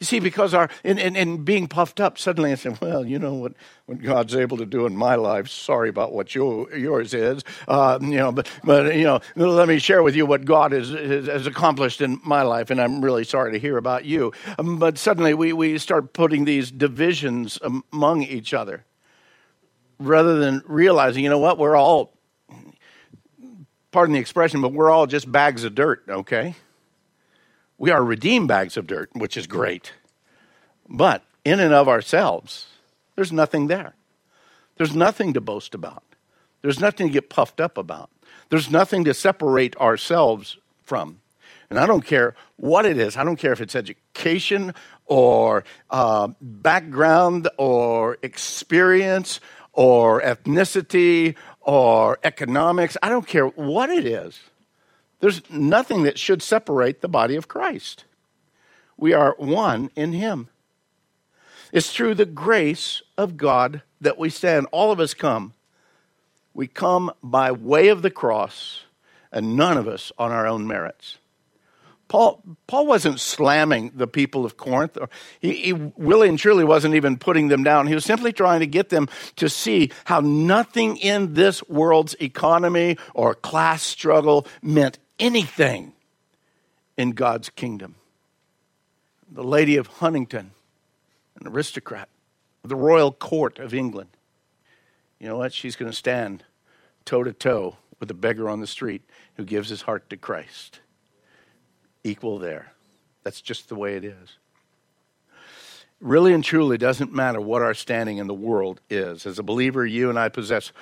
You 0.00 0.04
see, 0.04 0.20
because 0.20 0.54
our 0.54 0.68
in, 0.84 0.96
in, 0.98 1.16
in, 1.16 1.42
being 1.42 1.66
puffed 1.66 1.98
up, 1.98 2.18
suddenly 2.18 2.52
I 2.52 2.54
said, 2.54 2.80
"Well, 2.80 3.04
you 3.04 3.18
know 3.18 3.34
what, 3.34 3.54
what 3.86 4.00
God's 4.00 4.36
able 4.36 4.58
to 4.58 4.66
do 4.66 4.86
in 4.86 4.96
my 4.96 5.16
life. 5.16 5.48
Sorry 5.48 5.88
about 5.88 6.12
what 6.12 6.36
your, 6.36 6.72
yours 6.76 7.14
is, 7.14 7.42
uh, 7.66 7.98
you 8.00 8.16
know. 8.16 8.30
But 8.30 8.48
but 8.62 8.94
you 8.94 9.02
know, 9.02 9.20
let 9.34 9.66
me 9.66 9.80
share 9.80 10.04
with 10.04 10.14
you 10.14 10.24
what 10.24 10.44
God 10.44 10.70
has, 10.70 10.90
has 10.90 11.48
accomplished 11.48 12.00
in 12.00 12.20
my 12.24 12.42
life, 12.42 12.70
and 12.70 12.80
I'm 12.80 13.04
really 13.04 13.24
sorry 13.24 13.50
to 13.52 13.58
hear 13.58 13.76
about 13.76 14.04
you. 14.04 14.32
Um, 14.56 14.78
but 14.78 14.98
suddenly 14.98 15.34
we 15.34 15.52
we 15.52 15.78
start 15.78 16.12
putting 16.12 16.44
these 16.44 16.70
divisions 16.70 17.58
among 17.92 18.22
each 18.22 18.54
other, 18.54 18.84
rather 19.98 20.38
than 20.38 20.62
realizing, 20.68 21.24
you 21.24 21.30
know 21.30 21.40
what, 21.40 21.58
we're 21.58 21.74
all, 21.74 22.16
pardon 23.90 24.12
the 24.12 24.20
expression, 24.20 24.60
but 24.60 24.72
we're 24.72 24.90
all 24.90 25.08
just 25.08 25.30
bags 25.30 25.64
of 25.64 25.74
dirt. 25.74 26.04
Okay 26.08 26.54
we 27.78 27.90
are 27.90 28.02
redeemed 28.04 28.48
bags 28.48 28.76
of 28.76 28.86
dirt, 28.86 29.10
which 29.14 29.36
is 29.36 29.46
great. 29.46 29.92
But 30.88 31.22
in 31.44 31.60
and 31.60 31.72
of 31.72 31.88
ourselves, 31.88 32.66
there's 33.14 33.32
nothing 33.32 33.68
there. 33.68 33.94
There's 34.76 34.94
nothing 34.94 35.32
to 35.34 35.40
boast 35.40 35.74
about. 35.74 36.02
There's 36.62 36.80
nothing 36.80 37.08
to 37.08 37.12
get 37.12 37.30
puffed 37.30 37.60
up 37.60 37.78
about. 37.78 38.10
There's 38.50 38.70
nothing 38.70 39.04
to 39.04 39.14
separate 39.14 39.76
ourselves 39.76 40.56
from. 40.82 41.20
And 41.70 41.78
I 41.78 41.86
don't 41.86 42.04
care 42.04 42.34
what 42.56 42.86
it 42.86 42.96
is. 42.96 43.16
I 43.16 43.24
don't 43.24 43.36
care 43.36 43.52
if 43.52 43.60
it's 43.60 43.76
education 43.76 44.74
or 45.06 45.64
uh, 45.90 46.28
background 46.40 47.48
or 47.58 48.18
experience 48.22 49.40
or 49.72 50.20
ethnicity 50.22 51.36
or 51.60 52.18
economics. 52.24 52.96
I 53.02 53.10
don't 53.10 53.26
care 53.26 53.46
what 53.46 53.90
it 53.90 54.06
is. 54.06 54.40
There's 55.20 55.42
nothing 55.50 56.04
that 56.04 56.18
should 56.18 56.42
separate 56.42 57.00
the 57.00 57.08
body 57.08 57.36
of 57.36 57.48
Christ. 57.48 58.04
We 58.96 59.12
are 59.12 59.34
one 59.38 59.90
in 59.96 60.12
Him. 60.12 60.48
It's 61.72 61.92
through 61.92 62.14
the 62.14 62.26
grace 62.26 63.02
of 63.16 63.36
God 63.36 63.82
that 64.00 64.18
we 64.18 64.30
stand. 64.30 64.66
All 64.72 64.90
of 64.90 65.00
us 65.00 65.14
come. 65.14 65.54
We 66.54 66.66
come 66.66 67.12
by 67.22 67.52
way 67.52 67.88
of 67.88 68.02
the 68.02 68.10
cross, 68.10 68.82
and 69.30 69.56
none 69.56 69.76
of 69.76 69.86
us 69.86 70.10
on 70.18 70.32
our 70.32 70.46
own 70.46 70.66
merits. 70.66 71.18
Paul, 72.08 72.42
Paul 72.66 72.86
wasn't 72.86 73.20
slamming 73.20 73.92
the 73.94 74.06
people 74.06 74.46
of 74.46 74.56
Corinth. 74.56 74.96
He, 75.40 75.52
he, 75.52 75.92
really 75.98 76.30
and 76.30 76.38
truly 76.38 76.64
wasn't 76.64 76.94
even 76.94 77.18
putting 77.18 77.48
them 77.48 77.62
down. 77.62 77.86
He 77.86 77.94
was 77.94 78.06
simply 78.06 78.32
trying 78.32 78.60
to 78.60 78.66
get 78.66 78.88
them 78.88 79.08
to 79.36 79.50
see 79.50 79.92
how 80.06 80.20
nothing 80.20 80.96
in 80.96 81.34
this 81.34 81.62
world's 81.68 82.16
economy 82.18 82.96
or 83.14 83.34
class 83.34 83.82
struggle 83.82 84.46
meant 84.62 84.98
anything 85.18 85.92
in 86.96 87.12
God's 87.12 87.50
kingdom. 87.50 87.96
The 89.30 89.44
Lady 89.44 89.76
of 89.76 89.86
Huntingdon, 89.86 90.52
an 91.40 91.46
aristocrat 91.46 92.08
of 92.64 92.70
the 92.70 92.76
royal 92.76 93.12
court 93.12 93.58
of 93.58 93.74
England. 93.74 94.10
You 95.18 95.28
know 95.28 95.36
what? 95.36 95.52
She's 95.52 95.76
going 95.76 95.90
to 95.90 95.96
stand 95.96 96.44
toe 97.04 97.22
to 97.24 97.32
toe 97.32 97.76
with 98.00 98.10
a 98.10 98.14
beggar 98.14 98.48
on 98.48 98.60
the 98.60 98.66
street 98.66 99.02
who 99.36 99.44
gives 99.44 99.68
his 99.68 99.82
heart 99.82 100.08
to 100.10 100.16
Christ. 100.16 100.80
Equal 102.04 102.38
there. 102.38 102.72
That's 103.24 103.40
just 103.40 103.68
the 103.68 103.74
way 103.74 103.96
it 103.96 104.04
is. 104.04 104.38
Really 106.00 106.32
and 106.32 106.44
truly 106.44 106.78
doesn't 106.78 107.12
matter 107.12 107.40
what 107.40 107.60
our 107.60 107.74
standing 107.74 108.18
in 108.18 108.28
the 108.28 108.34
world 108.34 108.80
is. 108.88 109.26
As 109.26 109.38
a 109.38 109.42
believer, 109.42 109.84
you 109.84 110.08
and 110.08 110.18
I 110.18 110.28
possess 110.28 110.72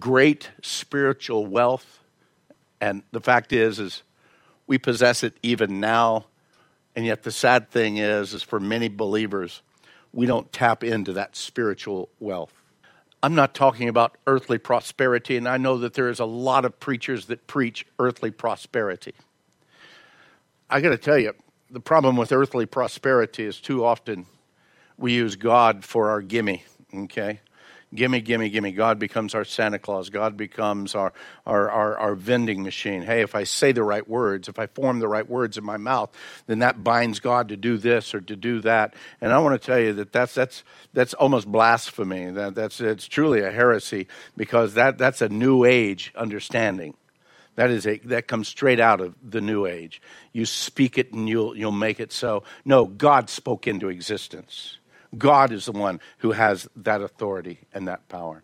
great 0.00 0.50
spiritual 0.62 1.46
wealth 1.46 2.00
and 2.84 3.02
the 3.12 3.20
fact 3.20 3.54
is, 3.54 3.80
is 3.80 4.02
we 4.66 4.76
possess 4.76 5.22
it 5.22 5.34
even 5.42 5.80
now. 5.80 6.26
And 6.94 7.06
yet 7.06 7.22
the 7.22 7.32
sad 7.32 7.70
thing 7.70 7.96
is, 7.96 8.34
is 8.34 8.42
for 8.42 8.60
many 8.60 8.88
believers, 8.88 9.62
we 10.12 10.26
don't 10.26 10.52
tap 10.52 10.84
into 10.84 11.14
that 11.14 11.34
spiritual 11.34 12.10
wealth. 12.20 12.52
I'm 13.22 13.34
not 13.34 13.54
talking 13.54 13.88
about 13.88 14.18
earthly 14.26 14.58
prosperity, 14.58 15.38
and 15.38 15.48
I 15.48 15.56
know 15.56 15.78
that 15.78 15.94
there 15.94 16.10
is 16.10 16.20
a 16.20 16.26
lot 16.26 16.66
of 16.66 16.78
preachers 16.78 17.24
that 17.26 17.46
preach 17.46 17.86
earthly 17.98 18.30
prosperity. 18.30 19.14
I 20.68 20.82
got 20.82 20.90
to 20.90 20.98
tell 20.98 21.18
you, 21.18 21.32
the 21.70 21.80
problem 21.80 22.18
with 22.18 22.32
earthly 22.32 22.66
prosperity 22.66 23.44
is 23.44 23.62
too 23.62 23.82
often 23.82 24.26
we 24.98 25.14
use 25.14 25.36
God 25.36 25.84
for 25.86 26.10
our 26.10 26.20
gimme, 26.20 26.64
okay? 26.94 27.40
Gimme, 27.94 28.20
gimme, 28.20 28.50
gimme. 28.50 28.72
God 28.72 28.98
becomes 28.98 29.34
our 29.34 29.44
Santa 29.44 29.78
Claus. 29.78 30.10
God 30.10 30.36
becomes 30.36 30.94
our, 30.94 31.12
our, 31.46 31.70
our, 31.70 31.96
our, 31.98 32.14
vending 32.16 32.64
machine. 32.64 33.02
Hey, 33.02 33.20
if 33.20 33.36
I 33.36 33.44
say 33.44 33.70
the 33.70 33.84
right 33.84 34.06
words, 34.08 34.48
if 34.48 34.58
I 34.58 34.66
form 34.66 34.98
the 34.98 35.06
right 35.06 35.28
words 35.28 35.56
in 35.58 35.64
my 35.64 35.76
mouth, 35.76 36.10
then 36.46 36.58
that 36.58 36.82
binds 36.82 37.20
God 37.20 37.50
to 37.50 37.56
do 37.56 37.76
this 37.76 38.14
or 38.14 38.20
to 38.22 38.34
do 38.34 38.60
that. 38.62 38.94
And 39.20 39.32
I 39.32 39.38
want 39.38 39.60
to 39.60 39.64
tell 39.64 39.78
you 39.78 39.92
that 39.94 40.12
that's, 40.12 40.34
that's, 40.34 40.64
that's 40.92 41.14
almost 41.14 41.46
blasphemy. 41.46 42.30
That, 42.30 42.56
that's, 42.56 42.80
it's 42.80 43.06
truly 43.06 43.40
a 43.40 43.52
heresy 43.52 44.08
because 44.36 44.74
that, 44.74 44.98
that's 44.98 45.22
a 45.22 45.28
new 45.28 45.64
age 45.64 46.12
understanding. 46.16 46.94
That 47.56 47.70
is 47.70 47.86
a 47.86 47.98
that 47.98 48.26
comes 48.26 48.48
straight 48.48 48.80
out 48.80 49.00
of 49.00 49.14
the 49.22 49.40
new 49.40 49.64
age. 49.66 50.02
You 50.32 50.44
speak 50.44 50.98
it 50.98 51.12
and 51.12 51.28
you'll 51.28 51.56
you'll 51.56 51.70
make 51.70 52.00
it 52.00 52.10
so. 52.10 52.42
No, 52.64 52.86
God 52.86 53.30
spoke 53.30 53.68
into 53.68 53.88
existence. 53.88 54.78
God 55.14 55.52
is 55.52 55.66
the 55.66 55.72
one 55.72 56.00
who 56.18 56.32
has 56.32 56.68
that 56.76 57.00
authority 57.00 57.60
and 57.72 57.88
that 57.88 58.08
power. 58.08 58.42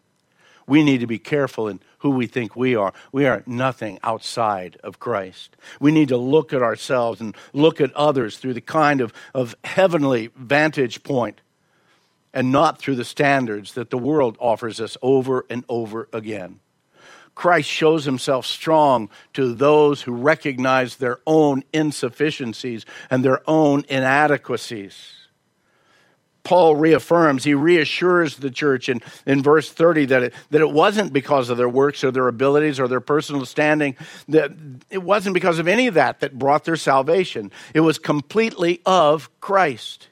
We 0.67 0.85
need 0.85 1.01
to 1.01 1.07
be 1.07 1.19
careful 1.19 1.67
in 1.67 1.81
who 1.99 2.11
we 2.11 2.27
think 2.27 2.55
we 2.55 2.77
are. 2.77 2.93
We 3.11 3.27
are 3.27 3.43
nothing 3.45 3.99
outside 4.05 4.79
of 4.85 5.01
Christ. 5.01 5.57
We 5.81 5.91
need 5.91 6.09
to 6.09 6.17
look 6.17 6.53
at 6.53 6.63
ourselves 6.63 7.21
and 7.21 7.37
look 7.53 7.81
at 7.81 7.93
others 7.95 8.39
through 8.39 8.55
the 8.55 8.61
kind 8.61 9.01
of, 9.01 9.13
of 9.35 9.57
heavenly 9.65 10.31
vantage 10.37 11.03
point 11.03 11.41
and 12.33 12.53
not 12.53 12.79
through 12.79 12.95
the 12.97 13.05
standards 13.05 13.75
that 13.75 13.91
the 13.91 13.99
world 13.99 14.37
offers 14.39 14.81
us 14.81 14.97
over 15.03 15.45
and 15.51 15.65
over 15.69 16.09
again. 16.13 16.61
Christ 17.35 17.69
shows 17.69 18.05
himself 18.05 18.47
strong 18.47 19.09
to 19.33 19.55
those 19.55 20.03
who 20.03 20.13
recognize 20.13 20.97
their 20.97 21.19
own 21.27 21.65
insufficiencies 21.73 22.85
and 23.11 23.25
their 23.25 23.41
own 23.49 23.85
inadequacies. 23.89 25.20
Paul 26.43 26.77
reaffirms, 26.77 27.45
he 27.45 27.55
reassures 27.55 28.37
the 28.37 28.51
church 28.51 28.89
in, 28.89 29.03
in 29.27 29.43
verse 29.43 29.71
30 29.71 30.07
that 30.07 30.23
it, 30.23 30.35
that 30.51 30.61
it 30.61 30.71
wasn't 30.71 31.13
because 31.13 31.51
of 31.51 31.59
their 31.59 31.69
works 31.69 32.03
or 32.03 32.11
their 32.11 32.29
abilities 32.29 32.81
or 32.81 32.89
their 32.89 33.01
personal 33.01 33.45
standing, 33.45 33.97
that 34.29 34.53
it 34.91 35.03
wasn't 35.03 35.35
because 35.35 35.59
of 35.59 35.69
any 35.69 35.87
of 35.87 35.95
that 35.95 36.21
that 36.21 36.39
brought 36.39 36.65
their 36.65 36.77
salvation. 36.77 37.51
It 37.75 37.81
was 37.81 37.99
completely 37.99 38.81
of 38.87 39.29
Christ. 39.41 40.09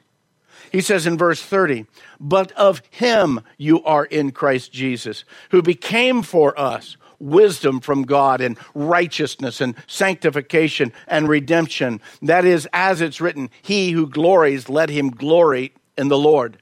He 0.71 0.81
says 0.81 1.07
in 1.07 1.17
verse 1.17 1.41
30, 1.41 1.87
but 2.19 2.51
of 2.51 2.81
him 2.91 3.41
you 3.57 3.83
are 3.83 4.05
in 4.05 4.31
Christ 4.31 4.71
Jesus, 4.71 5.23
who 5.49 5.61
became 5.61 6.21
for 6.21 6.57
us 6.59 6.95
wisdom 7.19 7.79
from 7.79 8.03
God 8.03 8.39
and 8.39 8.57
righteousness 8.73 9.61
and 9.61 9.75
sanctification 9.87 10.93
and 11.07 11.27
redemption. 11.27 12.01
That 12.21 12.45
is, 12.45 12.67
as 12.71 13.01
it's 13.01 13.19
written, 13.19 13.49
he 13.61 13.91
who 13.91 14.07
glories, 14.07 14.69
let 14.69 14.89
him 14.89 15.09
glory 15.09 15.73
in 15.99 16.07
the 16.07 16.17
Lord. 16.17 16.57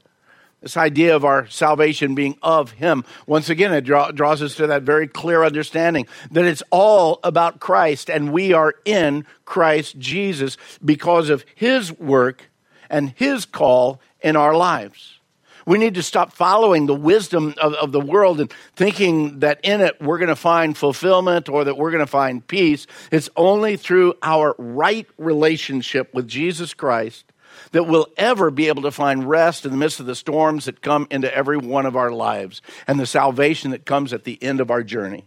This 0.61 0.75
idea 0.75 1.15
of 1.15 1.23
our 1.23 1.47
salvation 1.47 2.15
being 2.15 2.35
of 2.41 2.71
Him, 2.71 3.05
once 3.27 3.49
again, 3.49 3.71
it 3.73 3.81
draw, 3.81 4.09
draws 4.09 4.41
us 4.41 4.55
to 4.55 4.67
that 4.67 4.81
very 4.81 5.07
clear 5.07 5.43
understanding 5.43 6.07
that 6.31 6.45
it's 6.45 6.63
all 6.71 7.19
about 7.23 7.59
Christ 7.59 8.09
and 8.09 8.33
we 8.33 8.53
are 8.53 8.73
in 8.83 9.25
Christ 9.45 9.99
Jesus 9.99 10.57
because 10.83 11.29
of 11.29 11.45
His 11.53 11.97
work 11.99 12.49
and 12.89 13.13
His 13.15 13.45
call 13.45 14.01
in 14.19 14.35
our 14.35 14.55
lives. 14.55 15.19
We 15.67 15.77
need 15.77 15.95
to 15.95 16.03
stop 16.03 16.31
following 16.31 16.85
the 16.85 16.95
wisdom 16.95 17.53
of, 17.61 17.73
of 17.73 17.91
the 17.91 17.99
world 17.99 18.39
and 18.39 18.51
thinking 18.75 19.39
that 19.39 19.59
in 19.63 19.81
it 19.81 20.01
we're 20.01 20.17
going 20.17 20.29
to 20.29 20.35
find 20.35 20.75
fulfillment 20.75 21.49
or 21.49 21.65
that 21.65 21.77
we're 21.77 21.91
going 21.91 22.03
to 22.03 22.07
find 22.07 22.45
peace. 22.47 22.87
It's 23.11 23.29
only 23.35 23.77
through 23.77 24.15
our 24.23 24.55
right 24.57 25.07
relationship 25.17 26.13
with 26.15 26.27
Jesus 26.27 26.73
Christ 26.73 27.26
that 27.71 27.83
we'll 27.83 28.07
ever 28.17 28.51
be 28.51 28.67
able 28.67 28.83
to 28.83 28.91
find 28.91 29.27
rest 29.27 29.65
in 29.65 29.71
the 29.71 29.77
midst 29.77 29.99
of 29.99 30.05
the 30.05 30.15
storms 30.15 30.65
that 30.65 30.81
come 30.81 31.07
into 31.09 31.33
every 31.33 31.57
one 31.57 31.85
of 31.85 31.95
our 31.95 32.11
lives 32.11 32.61
and 32.87 32.99
the 32.99 33.05
salvation 33.05 33.71
that 33.71 33.85
comes 33.85 34.13
at 34.13 34.23
the 34.23 34.41
end 34.41 34.61
of 34.61 34.71
our 34.71 34.83
journey. 34.83 35.25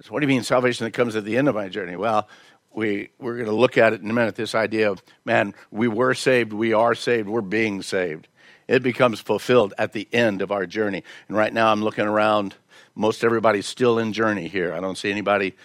So 0.00 0.12
what 0.12 0.20
do 0.20 0.26
you 0.26 0.28
mean 0.28 0.44
salvation 0.44 0.84
that 0.84 0.92
comes 0.92 1.16
at 1.16 1.24
the 1.24 1.36
end 1.36 1.48
of 1.48 1.56
my 1.56 1.68
journey? 1.68 1.96
Well, 1.96 2.28
we, 2.72 3.10
we're 3.18 3.34
going 3.34 3.46
to 3.46 3.54
look 3.54 3.76
at 3.76 3.92
it 3.92 4.00
in 4.00 4.08
a 4.08 4.12
minute 4.12 4.36
this 4.36 4.54
idea 4.54 4.90
of, 4.90 5.02
man, 5.24 5.54
we 5.70 5.88
were 5.88 6.14
saved, 6.14 6.52
we 6.52 6.72
are 6.72 6.94
saved, 6.94 7.28
we're 7.28 7.40
being 7.40 7.82
saved. 7.82 8.28
It 8.68 8.82
becomes 8.82 9.18
fulfilled 9.18 9.74
at 9.76 9.92
the 9.92 10.06
end 10.12 10.42
of 10.42 10.52
our 10.52 10.66
journey. 10.66 11.02
And 11.26 11.36
right 11.36 11.52
now 11.52 11.72
I'm 11.72 11.82
looking 11.82 12.06
around, 12.06 12.54
most 12.94 13.24
everybody's 13.24 13.66
still 13.66 13.98
in 13.98 14.12
journey 14.12 14.46
here. 14.46 14.72
I 14.72 14.80
don't 14.80 14.96
see 14.96 15.10
anybody 15.10 15.56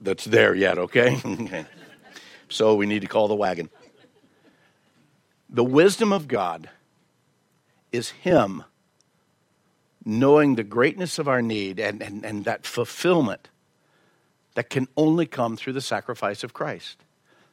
that's 0.00 0.24
there 0.24 0.54
yet, 0.54 0.78
okay? 0.78 1.20
so 2.48 2.74
we 2.76 2.86
need 2.86 3.02
to 3.02 3.08
call 3.08 3.28
the 3.28 3.34
wagon 3.34 3.68
the 5.52 5.62
wisdom 5.62 6.12
of 6.12 6.26
God 6.26 6.70
is 7.92 8.10
Him 8.10 8.64
knowing 10.04 10.54
the 10.54 10.64
greatness 10.64 11.18
of 11.18 11.28
our 11.28 11.42
need 11.42 11.78
and, 11.78 12.02
and, 12.02 12.24
and 12.24 12.44
that 12.44 12.66
fulfillment 12.66 13.50
that 14.54 14.70
can 14.70 14.88
only 14.96 15.26
come 15.26 15.56
through 15.56 15.74
the 15.74 15.80
sacrifice 15.80 16.42
of 16.42 16.52
Christ. 16.52 17.04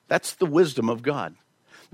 That's 0.07 0.33
the 0.33 0.45
wisdom 0.45 0.89
of 0.89 1.03
God. 1.03 1.35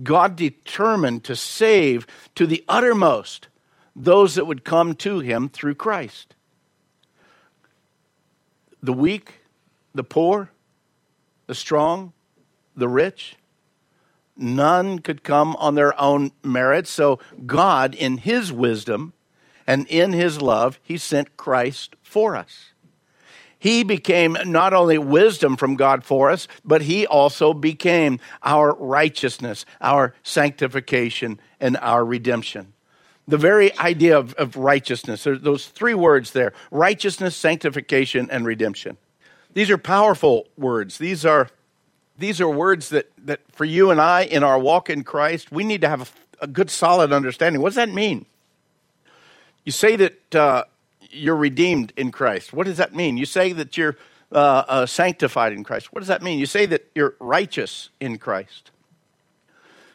God 0.01 0.35
determined 0.35 1.24
to 1.25 1.35
save 1.35 2.07
to 2.35 2.47
the 2.47 2.63
uttermost 2.67 3.47
those 3.95 4.35
that 4.35 4.45
would 4.45 4.63
come 4.63 4.93
to 4.95 5.19
him 5.19 5.50
through 5.50 5.75
Christ. 5.75 6.35
The 8.81 8.93
weak, 8.93 9.39
the 9.93 10.03
poor, 10.03 10.51
the 11.47 11.55
strong, 11.55 12.13
the 12.75 12.88
rich, 12.88 13.35
none 14.38 15.00
could 15.00 15.24
come 15.24 15.56
on 15.58 15.75
their 15.75 16.00
own 16.00 16.32
merit. 16.44 16.88
So 16.88 17.20
God, 17.46 17.96
in 17.96 18.18
his 18.18 18.51
wisdom 18.51 19.13
and 19.68 19.88
in 19.88 20.13
his 20.13 20.42
love, 20.42 20.80
he 20.84 20.98
sent 20.98 21.38
Christ 21.38 21.96
for 22.04 22.36
us. 22.36 22.72
He 23.58 23.84
became 23.84 24.38
not 24.46 24.74
only 24.74 24.98
wisdom 25.00 25.56
from 25.58 25.75
God 25.75 26.04
for 26.04 26.30
us, 26.30 26.48
but 26.63 26.84
he 26.84 27.08
also 27.08 27.54
became 27.54 28.20
our 28.44 28.75
righteousness, 28.75 29.65
our 29.82 30.13
sanctification, 30.22 31.39
and 31.60 31.77
our 31.77 32.06
redemption. 32.06 32.74
The 33.27 33.38
very 33.38 33.75
idea 33.80 34.20
of, 34.20 34.36
of 34.36 34.56
righteousness, 34.56 35.24
there's 35.24 35.42
those 35.42 35.65
three 35.65 35.96
words 35.96 36.32
there 36.32 36.54
righteousness, 36.70 37.36
sanctification, 37.36 38.30
and 38.30 38.46
redemption. 38.46 38.98
These 39.54 39.72
are 39.72 39.80
powerful 39.80 40.48
words. 40.58 41.00
These 41.00 41.25
are, 41.25 41.50
these 42.17 42.39
are 42.41 42.50
words 42.50 42.89
that, 42.89 43.12
that 43.25 43.41
for 43.51 43.65
you 43.65 43.91
and 43.91 44.00
I 44.00 44.24
in 44.24 44.43
our 44.43 44.57
walk 44.57 44.89
in 44.89 45.03
Christ, 45.03 45.51
we 45.51 45.63
need 45.63 45.81
to 45.81 45.89
have 45.89 46.01
a, 46.01 46.45
a 46.45 46.48
good, 46.48 46.69
solid 46.69 47.12
understanding. 47.12 47.62
What 47.62 47.69
does 47.69 47.75
that 47.75 47.89
mean? 47.93 48.25
You 49.63 49.72
say 49.72 49.95
that 49.95 50.36
uh, 50.36 50.63
you're 51.10 51.36
redeemed 51.36 51.93
in 51.98 52.12
Christ. 52.12 52.53
What 52.53 52.67
does 52.67 52.77
that 52.77 52.93
mean? 52.93 53.17
You 53.17 53.25
say 53.25 53.51
that 53.53 53.77
you're 53.77 53.98
uh, 54.31 54.63
uh, 54.67 54.86
sanctified 54.86 55.53
in 55.53 55.63
Christ. 55.63 55.91
What 55.93 56.00
does 56.00 56.07
that 56.07 56.22
mean? 56.22 56.39
You 56.39 56.45
say 56.45 56.65
that 56.67 56.89
you're 56.93 57.15
righteous 57.19 57.89
in 58.00 58.17
Christ. 58.17 58.72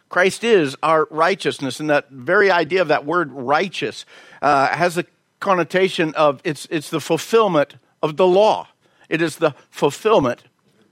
Christ 0.09 0.43
is 0.43 0.77
our 0.83 1.07
righteousness, 1.11 1.79
and 1.79 1.89
that 1.89 2.11
very 2.11 2.50
idea 2.50 2.83
of 2.83 2.89
that 2.89 3.07
word 3.07 3.31
righteous 3.31 4.05
uh, 4.43 4.67
has 4.69 4.99
a 4.99 5.05
connotation 5.39 6.12
of 6.15 6.41
it's, 6.43 6.67
it's 6.71 6.91
the 6.91 7.00
fulfillment 7.00 7.77
of 8.03 8.17
the 8.17 8.27
law. 8.27 8.69
It 9.09 9.23
is 9.23 9.37
the 9.37 9.55
fulfillment 9.71 10.43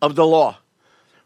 of 0.01 0.15
the 0.15 0.27
law. 0.27 0.59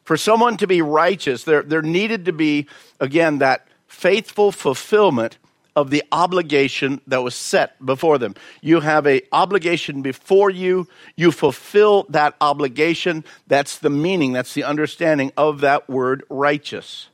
For 0.04 0.16
someone 0.16 0.56
to 0.58 0.66
be 0.66 0.82
righteous, 0.82 1.44
there, 1.44 1.62
there 1.62 1.82
needed 1.82 2.24
to 2.24 2.32
be, 2.32 2.66
again, 3.00 3.38
that 3.38 3.68
faithful 3.86 4.50
fulfillment 4.52 5.38
of 5.74 5.90
the 5.90 6.02
obligation 6.12 7.00
that 7.06 7.22
was 7.22 7.34
set 7.34 7.84
before 7.84 8.18
them. 8.18 8.34
You 8.60 8.80
have 8.80 9.06
an 9.06 9.20
obligation 9.32 10.02
before 10.02 10.50
you, 10.50 10.86
you 11.16 11.30
fulfill 11.32 12.04
that 12.10 12.34
obligation. 12.40 13.24
That's 13.46 13.78
the 13.78 13.90
meaning, 13.90 14.32
that's 14.32 14.54
the 14.54 14.64
understanding 14.64 15.32
of 15.36 15.60
that 15.60 15.88
word 15.88 16.24
righteous. 16.28 17.08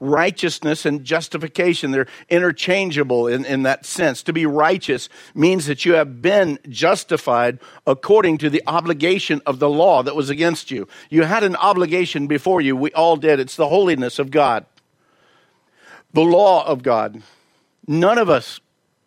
Righteousness 0.00 0.86
and 0.86 1.04
justification, 1.04 1.90
they're 1.90 2.06
interchangeable 2.28 3.26
in, 3.26 3.44
in 3.44 3.64
that 3.64 3.84
sense. 3.84 4.22
To 4.24 4.32
be 4.32 4.46
righteous 4.46 5.08
means 5.34 5.66
that 5.66 5.84
you 5.84 5.94
have 5.94 6.22
been 6.22 6.58
justified 6.68 7.58
according 7.86 8.38
to 8.38 8.50
the 8.50 8.62
obligation 8.66 9.42
of 9.44 9.58
the 9.58 9.68
law 9.68 10.02
that 10.02 10.14
was 10.14 10.30
against 10.30 10.70
you. 10.70 10.86
You 11.10 11.24
had 11.24 11.42
an 11.42 11.56
obligation 11.56 12.26
before 12.26 12.60
you. 12.60 12.76
We 12.76 12.92
all 12.92 13.16
did. 13.16 13.40
It's 13.40 13.56
the 13.56 13.68
holiness 13.68 14.18
of 14.18 14.30
God, 14.30 14.66
the 16.12 16.22
law 16.22 16.64
of 16.66 16.82
God. 16.82 17.22
None 17.86 18.18
of 18.18 18.30
us 18.30 18.60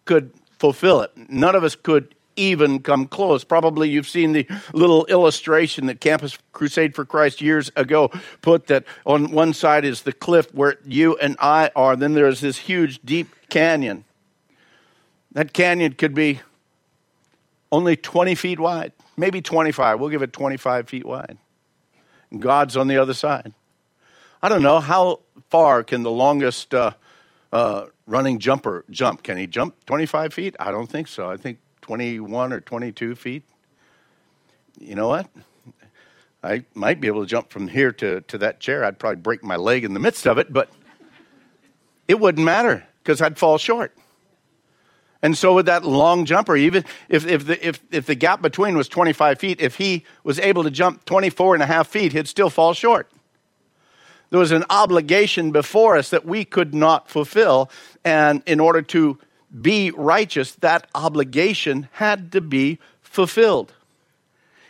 could 0.05 0.31
fulfill 0.59 1.01
it. 1.01 1.11
None 1.15 1.55
of 1.55 1.63
us 1.63 1.75
could 1.75 2.15
even 2.35 2.79
come 2.79 3.07
close. 3.07 3.43
Probably 3.43 3.89
you've 3.89 4.07
seen 4.07 4.31
the 4.33 4.47
little 4.73 5.05
illustration 5.05 5.87
that 5.87 6.01
Campus 6.01 6.37
Crusade 6.53 6.95
for 6.95 7.05
Christ 7.05 7.41
years 7.41 7.71
ago 7.75 8.11
put 8.41 8.67
that 8.67 8.85
on 9.05 9.31
one 9.31 9.53
side 9.53 9.85
is 9.85 10.01
the 10.03 10.13
cliff 10.13 10.53
where 10.53 10.77
you 10.85 11.17
and 11.17 11.35
I 11.39 11.71
are, 11.75 11.95
then 11.95 12.13
there's 12.13 12.41
this 12.41 12.57
huge 12.57 13.01
deep 13.03 13.33
canyon. 13.49 14.05
That 15.31 15.53
canyon 15.53 15.93
could 15.93 16.13
be 16.13 16.41
only 17.71 17.95
20 17.95 18.35
feet 18.35 18.59
wide, 18.59 18.91
maybe 19.15 19.41
25. 19.41 19.99
We'll 19.99 20.09
give 20.09 20.21
it 20.21 20.33
25 20.33 20.89
feet 20.89 21.05
wide. 21.05 21.37
God's 22.37 22.77
on 22.77 22.87
the 22.87 22.97
other 22.97 23.13
side. 23.13 23.53
I 24.41 24.49
don't 24.49 24.63
know 24.63 24.79
how 24.79 25.19
far 25.49 25.83
can 25.83 26.03
the 26.03 26.11
longest 26.11 26.73
uh, 26.73 26.91
uh, 27.53 27.85
running 28.07 28.39
jumper 28.39 28.85
jump. 28.89 29.23
Can 29.23 29.37
he 29.37 29.47
jump 29.47 29.75
25 29.85 30.33
feet? 30.33 30.55
I 30.59 30.71
don't 30.71 30.87
think 30.87 31.07
so. 31.07 31.29
I 31.29 31.37
think 31.37 31.59
21 31.91 32.53
or 32.53 32.61
22 32.61 33.15
feet. 33.15 33.43
You 34.79 34.95
know 34.95 35.09
what? 35.09 35.27
I 36.41 36.63
might 36.73 37.01
be 37.01 37.07
able 37.07 37.19
to 37.19 37.27
jump 37.27 37.49
from 37.49 37.67
here 37.67 37.91
to, 37.91 38.21
to 38.21 38.37
that 38.37 38.61
chair. 38.61 38.85
I'd 38.85 38.97
probably 38.97 39.17
break 39.17 39.43
my 39.43 39.57
leg 39.57 39.83
in 39.83 39.93
the 39.93 39.99
midst 39.99 40.25
of 40.25 40.37
it, 40.37 40.53
but 40.53 40.69
it 42.07 42.17
wouldn't 42.17 42.45
matter 42.45 42.87
because 43.03 43.21
I'd 43.21 43.37
fall 43.37 43.57
short. 43.57 43.93
And 45.21 45.37
so 45.37 45.53
with 45.53 45.65
that 45.65 45.83
long 45.83 46.23
jumper, 46.23 46.55
even 46.55 46.85
if, 47.09 47.27
if, 47.27 47.45
the, 47.45 47.67
if, 47.67 47.81
if 47.91 48.05
the 48.05 48.15
gap 48.15 48.41
between 48.41 48.77
was 48.77 48.87
25 48.87 49.37
feet, 49.37 49.59
if 49.59 49.75
he 49.75 50.05
was 50.23 50.39
able 50.39 50.63
to 50.63 50.71
jump 50.71 51.03
24 51.03 51.55
and 51.55 51.61
a 51.61 51.65
half 51.65 51.89
feet, 51.89 52.13
he'd 52.13 52.29
still 52.29 52.49
fall 52.49 52.73
short. 52.73 53.11
There 54.29 54.39
was 54.39 54.53
an 54.53 54.63
obligation 54.69 55.51
before 55.51 55.97
us 55.97 56.09
that 56.11 56.25
we 56.25 56.45
could 56.45 56.73
not 56.73 57.09
fulfill. 57.09 57.69
And 58.05 58.43
in 58.45 58.61
order 58.61 58.81
to 58.81 59.19
be 59.59 59.91
righteous, 59.91 60.53
that 60.55 60.87
obligation 60.95 61.89
had 61.93 62.31
to 62.31 62.41
be 62.41 62.79
fulfilled. 63.01 63.73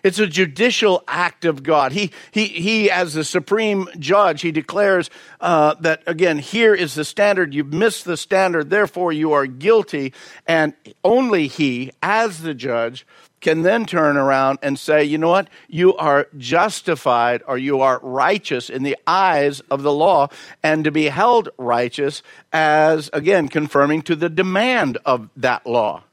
It's 0.03 0.17
a 0.17 0.25
judicial 0.25 1.03
act 1.07 1.45
of 1.45 1.61
God. 1.61 1.91
He, 1.91 2.11
he, 2.31 2.45
he 2.47 2.89
as 2.89 3.13
the 3.13 3.23
supreme 3.23 3.87
judge, 3.99 4.41
he 4.41 4.51
declares 4.51 5.11
uh, 5.39 5.75
that, 5.81 6.01
again, 6.07 6.39
here 6.39 6.73
is 6.73 6.95
the 6.95 7.05
standard. 7.05 7.53
You've 7.53 7.73
missed 7.73 8.05
the 8.05 8.17
standard, 8.17 8.71
therefore 8.71 9.13
you 9.13 9.33
are 9.33 9.45
guilty. 9.45 10.13
And 10.47 10.73
only 11.03 11.47
he, 11.47 11.91
as 12.01 12.41
the 12.41 12.55
judge, 12.55 13.05
can 13.41 13.63
then 13.63 13.85
turn 13.85 14.17
around 14.17 14.59
and 14.61 14.77
say, 14.77 15.03
you 15.03 15.17
know 15.17 15.29
what? 15.29 15.49
You 15.67 15.95
are 15.95 16.27
justified 16.37 17.41
or 17.47 17.57
you 17.57 17.81
are 17.81 17.99
righteous 18.03 18.69
in 18.69 18.83
the 18.83 18.95
eyes 19.07 19.59
of 19.71 19.81
the 19.81 19.91
law, 19.91 20.29
and 20.61 20.83
to 20.83 20.91
be 20.91 21.05
held 21.05 21.49
righteous 21.57 22.21
as, 22.53 23.09
again, 23.11 23.47
confirming 23.47 24.03
to 24.03 24.15
the 24.15 24.29
demand 24.29 24.99
of 25.05 25.29
that 25.35 25.65
law. 25.65 26.03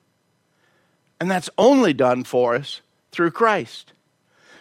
And 1.20 1.30
that's 1.30 1.50
only 1.58 1.92
done 1.92 2.24
for 2.24 2.54
us 2.54 2.80
through 3.12 3.32
Christ. 3.32 3.92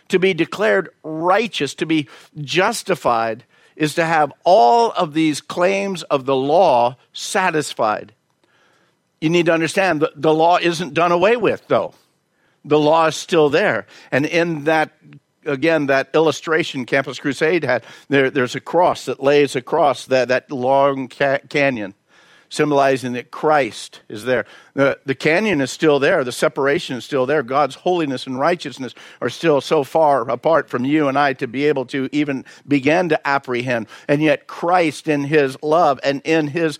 To 0.10 0.20
be 0.20 0.34
declared 0.34 0.90
righteous, 1.04 1.74
to 1.76 1.86
be 1.86 2.08
justified, 2.40 3.46
is 3.76 3.96
to 3.96 4.06
have 4.06 4.34
all 4.44 4.92
of 4.92 5.14
these 5.14 5.40
claims 5.40 6.04
of 6.04 6.26
the 6.26 6.36
law 6.36 6.98
satisfied. 7.14 8.14
You 9.22 9.30
need 9.30 9.46
to 9.46 9.54
understand 9.54 10.02
that 10.02 10.22
the 10.22 10.34
law 10.34 10.58
isn't 10.58 10.94
done 10.94 11.12
away 11.12 11.38
with, 11.38 11.68
though 11.68 11.94
the 12.68 12.80
law 12.80 13.08
is 13.08 13.16
still 13.16 13.50
there. 13.50 13.88
And 14.12 14.26
in 14.26 14.66
that, 14.66 14.92
again, 15.46 15.88
that 15.88 16.10
illustration 16.14 16.86
Campus 16.86 17.20
Crusade 17.20 17.64
had, 17.64 17.84
there, 18.10 18.30
there's 18.30 18.56
a 18.56 18.60
cross 18.60 19.06
that 19.06 19.24
lays 19.24 19.56
across 19.56 20.06
that, 20.06 20.28
that 20.28 20.52
long 20.52 21.08
ca- 21.08 21.40
canyon, 21.50 21.94
symbolizing 22.50 23.14
that 23.14 23.32
Christ 23.32 24.02
is 24.10 24.26
there. 24.26 24.46
The, 24.74 25.00
the 25.06 25.16
canyon 25.16 25.62
is 25.62 25.72
still 25.72 26.00
there, 26.00 26.24
the 26.24 26.32
separation 26.32 26.98
is 26.98 27.06
still 27.06 27.26
there. 27.26 27.42
God's 27.42 27.76
holiness 27.76 28.28
and 28.28 28.38
righteousness 28.38 28.94
are 29.22 29.30
still 29.30 29.62
so 29.62 29.84
far 29.84 30.30
apart 30.30 30.70
from 30.70 30.86
you 30.86 31.08
and 31.08 31.18
I 31.18 31.34
to 31.34 31.48
be 31.48 31.66
able 31.66 31.86
to 31.88 32.10
even 32.12 32.46
begin 32.68 33.10
to 33.10 33.28
apprehend. 33.28 33.88
And 34.08 34.22
yet, 34.22 34.48
Christ, 34.48 35.08
in 35.08 35.24
his 35.24 35.58
love 35.64 36.00
and 36.04 36.22
in 36.26 36.48
his 36.48 36.80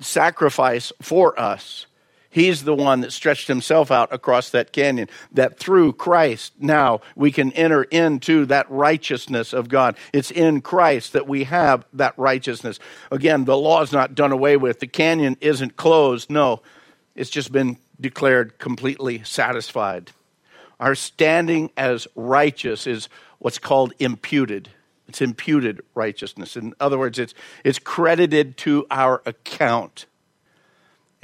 sacrifice 0.00 0.92
for 1.02 1.38
us, 1.38 1.86
He's 2.34 2.64
the 2.64 2.74
one 2.74 3.02
that 3.02 3.12
stretched 3.12 3.46
himself 3.46 3.92
out 3.92 4.12
across 4.12 4.50
that 4.50 4.72
canyon, 4.72 5.08
that 5.30 5.56
through 5.56 5.92
Christ 5.92 6.52
now 6.58 7.00
we 7.14 7.30
can 7.30 7.52
enter 7.52 7.84
into 7.84 8.44
that 8.46 8.68
righteousness 8.68 9.52
of 9.52 9.68
God. 9.68 9.96
It's 10.12 10.32
in 10.32 10.60
Christ 10.60 11.12
that 11.12 11.28
we 11.28 11.44
have 11.44 11.86
that 11.92 12.18
righteousness. 12.18 12.80
Again, 13.12 13.44
the 13.44 13.56
law 13.56 13.82
is 13.82 13.92
not 13.92 14.16
done 14.16 14.32
away 14.32 14.56
with, 14.56 14.80
the 14.80 14.88
canyon 14.88 15.36
isn't 15.40 15.76
closed. 15.76 16.28
No, 16.28 16.60
it's 17.14 17.30
just 17.30 17.52
been 17.52 17.78
declared 18.00 18.58
completely 18.58 19.22
satisfied. 19.22 20.10
Our 20.80 20.96
standing 20.96 21.70
as 21.76 22.08
righteous 22.16 22.88
is 22.88 23.08
what's 23.38 23.60
called 23.60 23.92
imputed. 24.00 24.70
It's 25.06 25.22
imputed 25.22 25.82
righteousness. 25.94 26.56
In 26.56 26.74
other 26.80 26.98
words, 26.98 27.20
it's, 27.20 27.34
it's 27.62 27.78
credited 27.78 28.56
to 28.56 28.88
our 28.90 29.22
account. 29.24 30.06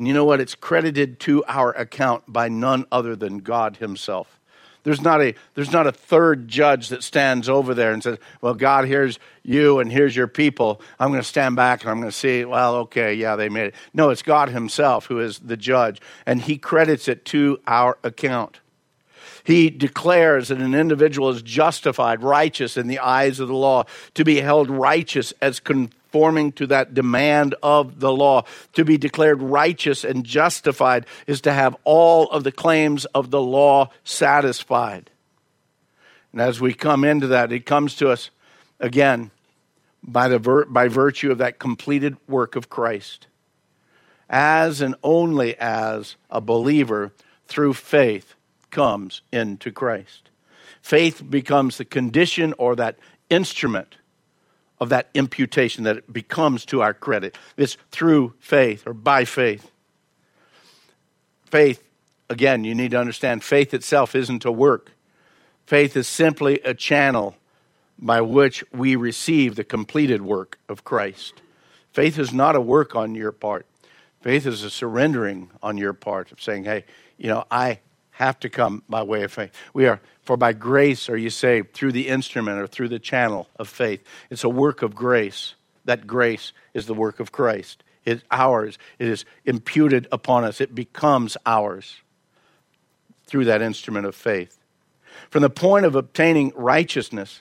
And 0.00 0.08
you 0.08 0.14
know 0.14 0.24
what? 0.24 0.40
It's 0.40 0.54
credited 0.54 1.20
to 1.20 1.44
our 1.46 1.72
account 1.72 2.24
by 2.26 2.48
none 2.48 2.86
other 2.90 3.14
than 3.14 3.40
God 3.40 3.76
Himself. 3.76 4.40
There's 4.82 5.02
not 5.02 5.20
a 5.20 5.34
there's 5.54 5.72
not 5.72 5.86
a 5.86 5.92
third 5.92 6.48
judge 6.48 6.88
that 6.88 7.04
stands 7.04 7.50
over 7.50 7.74
there 7.74 7.92
and 7.92 8.02
says, 8.02 8.16
"Well, 8.40 8.54
God, 8.54 8.86
here's 8.86 9.18
you 9.42 9.78
and 9.78 9.92
here's 9.92 10.16
your 10.16 10.26
people. 10.26 10.80
I'm 10.98 11.10
going 11.10 11.20
to 11.20 11.28
stand 11.28 11.54
back 11.54 11.82
and 11.82 11.90
I'm 11.90 11.98
going 11.98 12.10
to 12.10 12.16
see, 12.16 12.46
well, 12.46 12.76
okay, 12.76 13.12
yeah, 13.12 13.36
they 13.36 13.50
made 13.50 13.66
it." 13.66 13.74
No, 13.92 14.08
it's 14.08 14.22
God 14.22 14.48
himself 14.48 15.04
who 15.04 15.20
is 15.20 15.38
the 15.40 15.58
judge, 15.58 16.00
and 16.24 16.40
he 16.40 16.56
credits 16.56 17.06
it 17.06 17.26
to 17.26 17.60
our 17.66 17.98
account. 18.02 18.60
He 19.44 19.68
declares 19.68 20.48
that 20.48 20.62
an 20.62 20.74
individual 20.74 21.28
is 21.28 21.42
justified, 21.42 22.22
righteous 22.22 22.78
in 22.78 22.86
the 22.86 23.00
eyes 23.00 23.38
of 23.38 23.48
the 23.48 23.54
law, 23.54 23.84
to 24.14 24.24
be 24.24 24.40
held 24.40 24.70
righteous 24.70 25.34
as 25.42 25.60
conforming 26.10 26.50
to 26.50 26.66
that 26.66 26.92
demand 26.92 27.54
of 27.62 28.00
the 28.00 28.12
law. 28.12 28.42
To 28.72 28.84
be 28.84 28.98
declared 28.98 29.40
righteous 29.40 30.04
and 30.04 30.24
justified 30.24 31.06
is 31.26 31.40
to 31.42 31.52
have 31.52 31.76
all 31.84 32.28
of 32.30 32.42
the 32.42 32.52
claims 32.52 33.04
of 33.06 33.30
the 33.30 33.40
law 33.40 33.90
satisfied. 34.02 35.10
And 36.32 36.40
as 36.40 36.60
we 36.60 36.74
come 36.74 37.04
into 37.04 37.28
that, 37.28 37.52
it 37.52 37.64
comes 37.64 37.94
to 37.96 38.10
us 38.10 38.30
again 38.80 39.30
by, 40.02 40.26
the 40.28 40.38
vir- 40.40 40.64
by 40.64 40.88
virtue 40.88 41.30
of 41.30 41.38
that 41.38 41.60
completed 41.60 42.16
work 42.26 42.56
of 42.56 42.68
Christ. 42.68 43.28
As 44.28 44.80
and 44.80 44.96
only 45.04 45.56
as 45.58 46.16
a 46.28 46.40
believer 46.40 47.12
through 47.46 47.74
faith 47.74 48.34
comes 48.70 49.22
into 49.32 49.70
Christ. 49.70 50.30
Faith 50.82 51.22
becomes 51.28 51.78
the 51.78 51.84
condition 51.84 52.54
or 52.58 52.74
that 52.76 52.96
instrument 53.28 53.96
of 54.80 54.88
that 54.88 55.10
imputation 55.14 55.84
that 55.84 55.98
it 55.98 56.12
becomes 56.12 56.64
to 56.66 56.82
our 56.82 56.94
credit. 56.94 57.36
It's 57.56 57.76
through 57.90 58.34
faith 58.40 58.86
or 58.86 58.94
by 58.94 59.24
faith. 59.24 59.70
Faith, 61.44 61.82
again, 62.30 62.64
you 62.64 62.74
need 62.74 62.92
to 62.92 62.98
understand 62.98 63.44
faith 63.44 63.74
itself 63.74 64.14
isn't 64.14 64.44
a 64.44 64.52
work. 64.52 64.92
Faith 65.66 65.96
is 65.96 66.08
simply 66.08 66.60
a 66.64 66.74
channel 66.74 67.36
by 67.98 68.20
which 68.20 68.64
we 68.72 68.96
receive 68.96 69.56
the 69.56 69.64
completed 69.64 70.22
work 70.22 70.58
of 70.68 70.84
Christ. 70.84 71.42
Faith 71.92 72.18
is 72.18 72.32
not 72.32 72.56
a 72.56 72.60
work 72.60 72.96
on 72.96 73.14
your 73.14 73.32
part. 73.32 73.66
Faith 74.22 74.46
is 74.46 74.62
a 74.62 74.70
surrendering 74.70 75.50
on 75.62 75.76
your 75.76 75.92
part 75.92 76.32
of 76.32 76.42
saying, 76.42 76.64
hey, 76.64 76.84
you 77.18 77.28
know, 77.28 77.44
I 77.50 77.80
have 78.20 78.38
to 78.38 78.50
come 78.50 78.82
by 78.86 79.02
way 79.02 79.22
of 79.22 79.32
faith. 79.32 79.50
We 79.72 79.86
are, 79.86 79.98
for 80.20 80.36
by 80.36 80.52
grace 80.52 81.08
are 81.08 81.16
you 81.16 81.30
saved 81.30 81.72
through 81.72 81.92
the 81.92 82.06
instrument 82.06 82.60
or 82.60 82.66
through 82.66 82.90
the 82.90 82.98
channel 82.98 83.48
of 83.56 83.66
faith. 83.66 84.04
It's 84.28 84.44
a 84.44 84.48
work 84.48 84.82
of 84.82 84.94
grace. 84.94 85.54
That 85.86 86.06
grace 86.06 86.52
is 86.74 86.84
the 86.84 86.92
work 86.92 87.18
of 87.18 87.32
Christ. 87.32 87.82
It's 88.04 88.22
ours. 88.30 88.76
It 88.98 89.08
is 89.08 89.24
imputed 89.46 90.06
upon 90.12 90.44
us. 90.44 90.60
It 90.60 90.74
becomes 90.74 91.38
ours 91.46 91.96
through 93.24 93.46
that 93.46 93.62
instrument 93.62 94.04
of 94.04 94.14
faith. 94.14 94.58
From 95.30 95.40
the 95.40 95.48
point 95.48 95.86
of 95.86 95.94
obtaining 95.94 96.52
righteousness, 96.54 97.40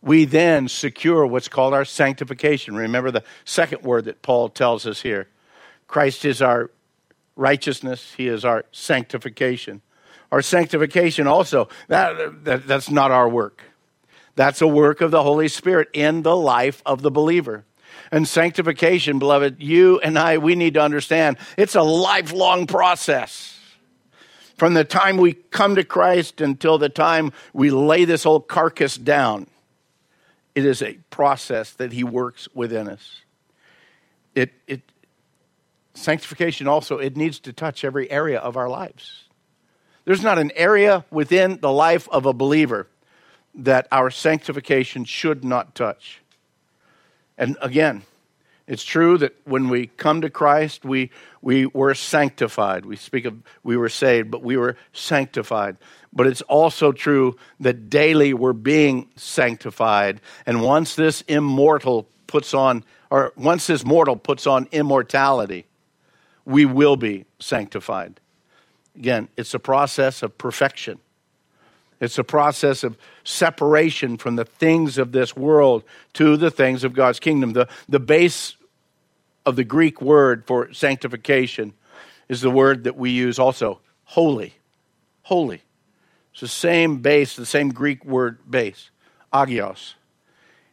we 0.00 0.24
then 0.24 0.68
secure 0.68 1.26
what's 1.26 1.48
called 1.48 1.74
our 1.74 1.84
sanctification. 1.84 2.76
Remember 2.76 3.10
the 3.10 3.24
second 3.44 3.82
word 3.82 4.04
that 4.04 4.22
Paul 4.22 4.50
tells 4.50 4.86
us 4.86 5.02
here 5.02 5.26
Christ 5.88 6.24
is 6.24 6.40
our 6.40 6.70
righteousness, 7.34 8.14
He 8.16 8.28
is 8.28 8.44
our 8.44 8.64
sanctification. 8.70 9.82
Our 10.32 10.40
sanctification 10.40 11.26
also, 11.26 11.68
that, 11.88 12.44
that, 12.44 12.66
that's 12.66 12.90
not 12.90 13.10
our 13.10 13.28
work. 13.28 13.62
That's 14.34 14.62
a 14.62 14.66
work 14.66 15.02
of 15.02 15.10
the 15.10 15.22
Holy 15.22 15.46
Spirit 15.46 15.88
in 15.92 16.22
the 16.22 16.34
life 16.34 16.82
of 16.86 17.02
the 17.02 17.10
believer. 17.10 17.66
And 18.10 18.26
sanctification, 18.26 19.18
beloved, 19.18 19.62
you 19.62 20.00
and 20.00 20.18
I, 20.18 20.38
we 20.38 20.54
need 20.54 20.74
to 20.74 20.80
understand 20.80 21.36
it's 21.58 21.74
a 21.74 21.82
lifelong 21.82 22.66
process. 22.66 23.58
From 24.56 24.72
the 24.72 24.84
time 24.84 25.18
we 25.18 25.34
come 25.34 25.74
to 25.74 25.84
Christ 25.84 26.40
until 26.40 26.78
the 26.78 26.88
time 26.88 27.32
we 27.52 27.70
lay 27.70 28.06
this 28.06 28.24
old 28.24 28.48
carcass 28.48 28.96
down, 28.96 29.48
it 30.54 30.64
is 30.64 30.80
a 30.80 30.94
process 31.10 31.72
that 31.74 31.92
He 31.92 32.04
works 32.04 32.48
within 32.54 32.88
us. 32.88 33.20
It, 34.34 34.52
it, 34.66 34.80
sanctification 35.92 36.68
also, 36.68 36.96
it 36.96 37.18
needs 37.18 37.38
to 37.40 37.52
touch 37.52 37.84
every 37.84 38.10
area 38.10 38.38
of 38.38 38.56
our 38.56 38.70
lives. 38.70 39.21
There's 40.04 40.22
not 40.22 40.38
an 40.38 40.50
area 40.54 41.04
within 41.10 41.58
the 41.60 41.72
life 41.72 42.08
of 42.08 42.26
a 42.26 42.32
believer 42.32 42.88
that 43.54 43.86
our 43.92 44.10
sanctification 44.10 45.04
should 45.04 45.44
not 45.44 45.74
touch. 45.74 46.22
And 47.38 47.56
again, 47.60 48.02
it's 48.66 48.84
true 48.84 49.18
that 49.18 49.34
when 49.44 49.68
we 49.68 49.88
come 49.88 50.20
to 50.22 50.30
Christ, 50.30 50.84
we, 50.84 51.10
we 51.40 51.66
were 51.66 51.94
sanctified. 51.94 52.86
We 52.86 52.96
speak 52.96 53.24
of 53.24 53.42
we 53.62 53.76
were 53.76 53.88
saved, 53.88 54.30
but 54.30 54.42
we 54.42 54.56
were 54.56 54.76
sanctified. 54.92 55.76
But 56.12 56.26
it's 56.26 56.42
also 56.42 56.92
true 56.92 57.36
that 57.60 57.90
daily 57.90 58.34
we're 58.34 58.52
being 58.52 59.08
sanctified. 59.16 60.20
And 60.46 60.62
once 60.62 60.94
this 60.94 61.22
immortal 61.22 62.06
puts 62.26 62.54
on, 62.54 62.84
or 63.10 63.32
once 63.36 63.66
this 63.66 63.84
mortal 63.84 64.16
puts 64.16 64.46
on 64.46 64.68
immortality, 64.72 65.66
we 66.44 66.64
will 66.64 66.96
be 66.96 67.24
sanctified. 67.40 68.20
Again, 68.96 69.28
it's 69.36 69.54
a 69.54 69.58
process 69.58 70.22
of 70.22 70.36
perfection. 70.36 70.98
It's 72.00 72.18
a 72.18 72.24
process 72.24 72.82
of 72.82 72.98
separation 73.24 74.16
from 74.16 74.36
the 74.36 74.44
things 74.44 74.98
of 74.98 75.12
this 75.12 75.36
world 75.36 75.84
to 76.14 76.36
the 76.36 76.50
things 76.50 76.82
of 76.82 76.94
God's 76.94 77.20
kingdom. 77.20 77.52
The, 77.52 77.68
the 77.88 78.00
base 78.00 78.56
of 79.46 79.56
the 79.56 79.64
Greek 79.64 80.02
word 80.02 80.44
for 80.46 80.72
sanctification 80.72 81.74
is 82.28 82.40
the 82.40 82.50
word 82.50 82.84
that 82.84 82.96
we 82.96 83.10
use 83.10 83.38
also 83.38 83.80
holy. 84.04 84.54
Holy. 85.22 85.62
It's 86.32 86.40
the 86.40 86.48
same 86.48 86.98
base, 86.98 87.36
the 87.36 87.46
same 87.46 87.70
Greek 87.70 88.04
word 88.04 88.38
base, 88.50 88.90
agios. 89.32 89.94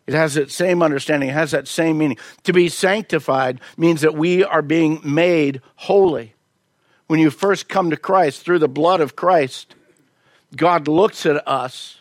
It 0.08 0.16
has 0.16 0.34
that 0.34 0.50
same 0.50 0.82
understanding, 0.82 1.30
it 1.30 1.34
has 1.34 1.52
that 1.52 1.68
same 1.68 2.00
meaning. 2.00 2.18
To 2.46 2.54
be 2.54 2.70
sanctified 2.70 3.62
means 3.78 4.02
that 4.02 4.16
we 4.16 4.44
are 4.44 4.64
being 4.64 5.00
made 5.04 5.62
holy 5.76 6.34
when 7.10 7.20
you 7.20 7.32
first 7.32 7.68
come 7.68 7.90
to 7.90 7.98
Christ 7.98 8.44
through 8.44 8.60
the 8.60 8.68
blood 8.68 9.02
of 9.02 9.16
Christ, 9.16 9.74
God 10.56 10.88
looks 10.88 11.26
at 11.26 11.46
us 11.48 11.98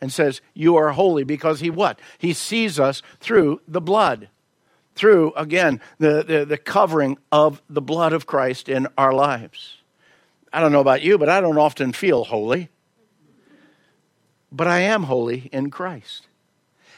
and 0.00 0.10
says, 0.10 0.40
You 0.54 0.76
are 0.76 0.92
holy 0.92 1.24
because 1.24 1.60
He 1.60 1.68
what? 1.68 2.00
He 2.16 2.32
sees 2.32 2.80
us 2.80 3.02
through 3.20 3.60
the 3.68 3.82
blood, 3.82 4.30
through, 4.94 5.34
again, 5.34 5.78
the, 5.98 6.24
the, 6.26 6.44
the, 6.46 6.56
covering 6.56 7.18
of 7.30 7.60
the 7.68 7.82
blood 7.82 8.14
of 8.14 8.26
Christ 8.26 8.70
in 8.70 8.88
our 8.96 9.12
lives. 9.12 9.76
I 10.50 10.60
don't 10.60 10.72
know 10.72 10.80
about 10.80 11.02
you, 11.02 11.18
but 11.18 11.28
I 11.28 11.42
don't 11.42 11.58
often 11.58 11.92
feel 11.92 12.24
holy. 12.24 12.70
But 14.50 14.68
I 14.68 14.80
am 14.80 15.02
holy 15.02 15.50
in 15.52 15.70
Christ. 15.70 16.28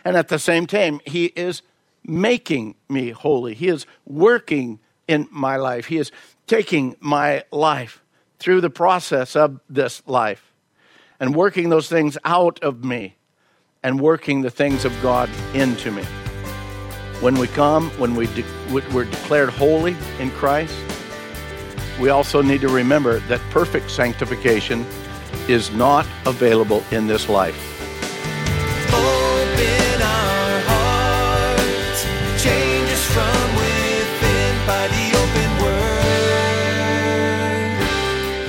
And 0.04 0.16
at 0.16 0.28
the 0.28 0.38
same 0.38 0.68
time, 0.68 1.00
He 1.06 1.24
is 1.34 1.62
making 2.04 2.76
me 2.88 3.10
holy. 3.10 3.54
He 3.54 3.66
is 3.66 3.84
working 4.06 4.78
in 5.08 5.26
my 5.32 5.56
life. 5.56 5.86
He 5.86 5.98
is 5.98 6.12
taking 6.52 6.94
my 7.00 7.42
life 7.50 8.02
through 8.38 8.60
the 8.60 8.68
process 8.68 9.34
of 9.34 9.58
this 9.70 10.02
life 10.04 10.52
and 11.18 11.34
working 11.34 11.70
those 11.70 11.88
things 11.88 12.18
out 12.26 12.62
of 12.62 12.84
me 12.84 13.16
and 13.82 13.98
working 13.98 14.42
the 14.42 14.50
things 14.50 14.84
of 14.84 14.92
God 15.00 15.30
into 15.54 15.90
me. 15.90 16.02
When 17.22 17.38
we 17.38 17.46
come, 17.46 17.88
when 17.98 18.14
we 18.14 18.26
de- 18.26 18.44
we're 18.70 19.06
declared 19.06 19.48
holy 19.48 19.96
in 20.18 20.30
Christ, 20.32 20.76
we 21.98 22.10
also 22.10 22.42
need 22.42 22.60
to 22.60 22.68
remember 22.68 23.20
that 23.20 23.40
perfect 23.50 23.90
sanctification 23.90 24.84
is 25.48 25.70
not 25.70 26.06
available 26.26 26.84
in 26.90 27.06
this 27.06 27.30
life. 27.30 27.71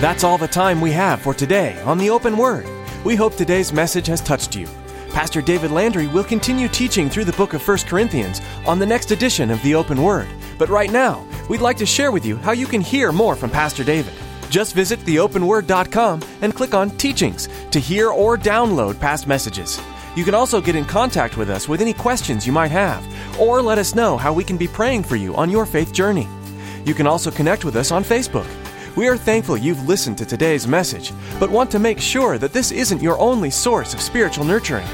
That's 0.04 0.26
all 0.26 0.38
the 0.38 0.50
time 0.50 0.82
we 0.82 0.92
have 0.92 1.22
for 1.22 1.34
today 1.34 1.82
on 1.84 1.98
the 1.98 2.10
Open 2.10 2.36
Word. 2.36 2.68
We 3.06 3.16
hope 3.16 3.38
today's 3.38 3.72
message 3.72 4.08
has 4.08 4.20
touched 4.20 4.54
you. 4.54 4.68
Pastor 5.14 5.42
David 5.42 5.72
Landry 5.72 6.08
will 6.08 6.26
continue 6.26 6.68
teaching 6.68 7.10
through 7.10 7.24
the 7.24 7.32
book 7.32 7.54
of 7.54 7.66
1 7.66 7.78
Corinthians 7.88 8.42
on 8.66 8.80
the 8.80 8.86
next 8.86 9.12
edition 9.12 9.50
of 9.50 9.64
the 9.64 9.76
Open 9.76 10.04
Word. 10.04 10.28
But 10.58 10.68
right 10.68 10.92
now, 10.92 11.26
we'd 11.48 11.62
like 11.62 11.78
to 11.78 11.86
share 11.86 12.12
with 12.12 12.26
you 12.26 12.36
how 12.36 12.52
you 12.52 12.66
can 12.66 12.82
hear 12.82 13.14
more 13.14 13.38
from 13.38 13.50
Pastor 13.50 13.86
David. 13.86 14.12
Just 14.50 14.76
visit 14.76 15.00
theopenword.com 15.00 16.22
and 16.42 16.54
click 16.54 16.74
on 16.74 16.90
Teachings 16.98 17.48
to 17.72 17.80
hear 17.80 18.10
or 18.10 18.38
download 18.38 19.00
past 19.00 19.26
messages. 19.26 19.82
You 20.18 20.26
can 20.26 20.36
also 20.36 20.60
get 20.60 20.76
in 20.76 20.84
contact 20.84 21.38
with 21.38 21.50
us 21.50 21.70
with 21.70 21.80
any 21.80 21.94
questions 21.94 22.46
you 22.46 22.52
might 22.52 22.72
have, 22.72 23.08
or 23.40 23.62
let 23.62 23.78
us 23.78 23.96
know 23.96 24.18
how 24.18 24.34
we 24.34 24.44
can 24.44 24.58
be 24.58 24.68
praying 24.68 25.04
for 25.04 25.16
you 25.16 25.34
on 25.38 25.50
your 25.50 25.66
faith 25.66 25.94
journey. 25.94 26.28
You 26.84 26.94
can 26.94 27.08
also 27.08 27.32
connect 27.32 27.64
with 27.64 27.78
us 27.78 27.90
on 27.90 28.04
Facebook. 28.04 28.50
We 28.96 29.08
are 29.08 29.18
thankful 29.18 29.58
you've 29.58 29.88
listened 29.88 30.20
to 30.20 30.26
today's 30.26 30.68
message, 30.68 31.14
but 31.40 31.50
want 31.50 31.72
to 31.72 31.80
make 31.80 32.00
sure 32.00 32.38
that 32.38 32.54
this 32.54 32.72
isn't 32.72 33.02
your 33.02 33.18
only 33.18 33.50
source 33.50 33.96
of 33.96 34.02
spiritual 34.02 34.46
nurturing. 34.46 34.88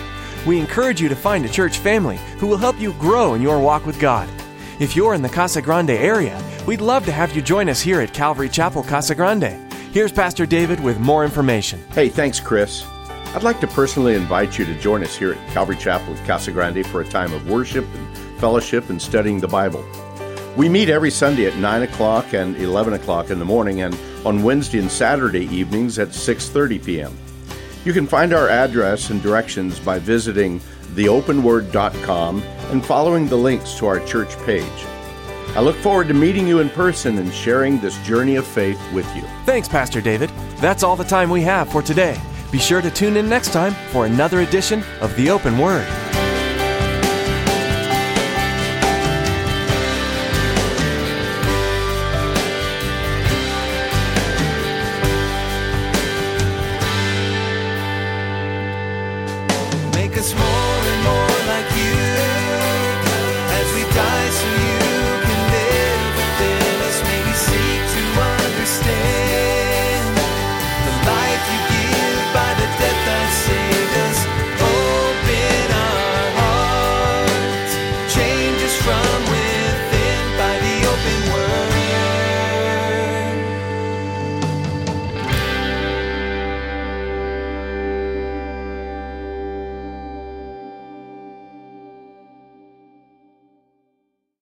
We 0.47 0.57
encourage 0.57 1.01
you 1.01 1.09
to 1.09 1.17
find 1.17 1.43
a 1.43 1.49
church 1.49 1.79
family 1.79 2.15
who 2.37 2.47
will 2.47 2.55
help 2.55 2.79
you 2.79 2.93
grow 2.93 3.33
in 3.33 3.41
your 3.41 3.59
walk 3.59 3.85
with 3.85 3.99
God. 3.99 4.29
If 4.79 4.95
you're 4.95 5.15
in 5.15 5.21
the 5.21 5.27
Casa 5.27 5.61
Grande 5.61 5.89
area, 5.89 6.41
we'd 6.65 6.79
love 6.79 7.03
to 7.07 7.11
have 7.11 7.35
you 7.35 7.41
join 7.41 7.67
us 7.67 7.81
here 7.81 7.99
at 7.99 8.13
Calvary 8.13 8.47
Chapel 8.47 8.83
Casa 8.83 9.13
Grande. 9.13 9.69
Here's 9.91 10.13
Pastor 10.13 10.45
David 10.45 10.79
with 10.79 10.97
more 11.01 11.25
information. 11.25 11.83
Hey, 11.91 12.07
thanks, 12.07 12.39
Chris. 12.39 12.85
I'd 13.35 13.43
like 13.43 13.59
to 13.59 13.67
personally 13.67 14.15
invite 14.15 14.57
you 14.57 14.63
to 14.63 14.79
join 14.79 15.03
us 15.03 15.17
here 15.17 15.33
at 15.33 15.53
Calvary 15.53 15.75
Chapel 15.75 16.15
Casa 16.25 16.53
Grande 16.53 16.87
for 16.87 17.01
a 17.01 17.05
time 17.05 17.33
of 17.33 17.49
worship 17.49 17.85
and 17.93 18.39
fellowship 18.39 18.89
and 18.89 19.01
studying 19.01 19.41
the 19.41 19.47
Bible. 19.49 19.83
We 20.57 20.67
meet 20.67 20.89
every 20.89 21.11
Sunday 21.11 21.45
at 21.45 21.55
9 21.55 21.83
o'clock 21.83 22.33
and 22.33 22.55
11 22.57 22.93
o'clock 22.93 23.29
in 23.29 23.39
the 23.39 23.45
morning 23.45 23.81
and 23.81 23.97
on 24.25 24.43
Wednesday 24.43 24.79
and 24.79 24.91
Saturday 24.91 25.45
evenings 25.45 25.99
at 25.99 26.09
6.30 26.09 26.83
p.m. 26.83 27.17
You 27.85 27.93
can 27.93 28.07
find 28.07 28.33
our 28.33 28.49
address 28.49 29.09
and 29.09 29.21
directions 29.21 29.79
by 29.79 29.99
visiting 29.99 30.59
theopenword.com 30.95 32.41
and 32.41 32.85
following 32.85 33.27
the 33.27 33.37
links 33.37 33.75
to 33.75 33.85
our 33.85 33.99
church 34.05 34.35
page. 34.39 34.65
I 35.55 35.61
look 35.61 35.75
forward 35.77 36.07
to 36.09 36.13
meeting 36.13 36.47
you 36.47 36.59
in 36.59 36.69
person 36.69 37.17
and 37.17 37.33
sharing 37.33 37.79
this 37.79 37.97
journey 37.99 38.35
of 38.35 38.45
faith 38.45 38.79
with 38.93 39.07
you. 39.15 39.23
Thanks, 39.45 39.67
Pastor 39.67 40.01
David. 40.01 40.29
That's 40.57 40.83
all 40.83 40.95
the 40.95 41.03
time 41.03 41.29
we 41.29 41.41
have 41.41 41.71
for 41.71 41.81
today. 41.81 42.19
Be 42.51 42.59
sure 42.59 42.81
to 42.81 42.91
tune 42.91 43.17
in 43.17 43.29
next 43.29 43.53
time 43.53 43.73
for 43.91 44.05
another 44.05 44.41
edition 44.41 44.83
of 45.01 45.15
The 45.15 45.29
Open 45.29 45.57
Word. 45.57 45.87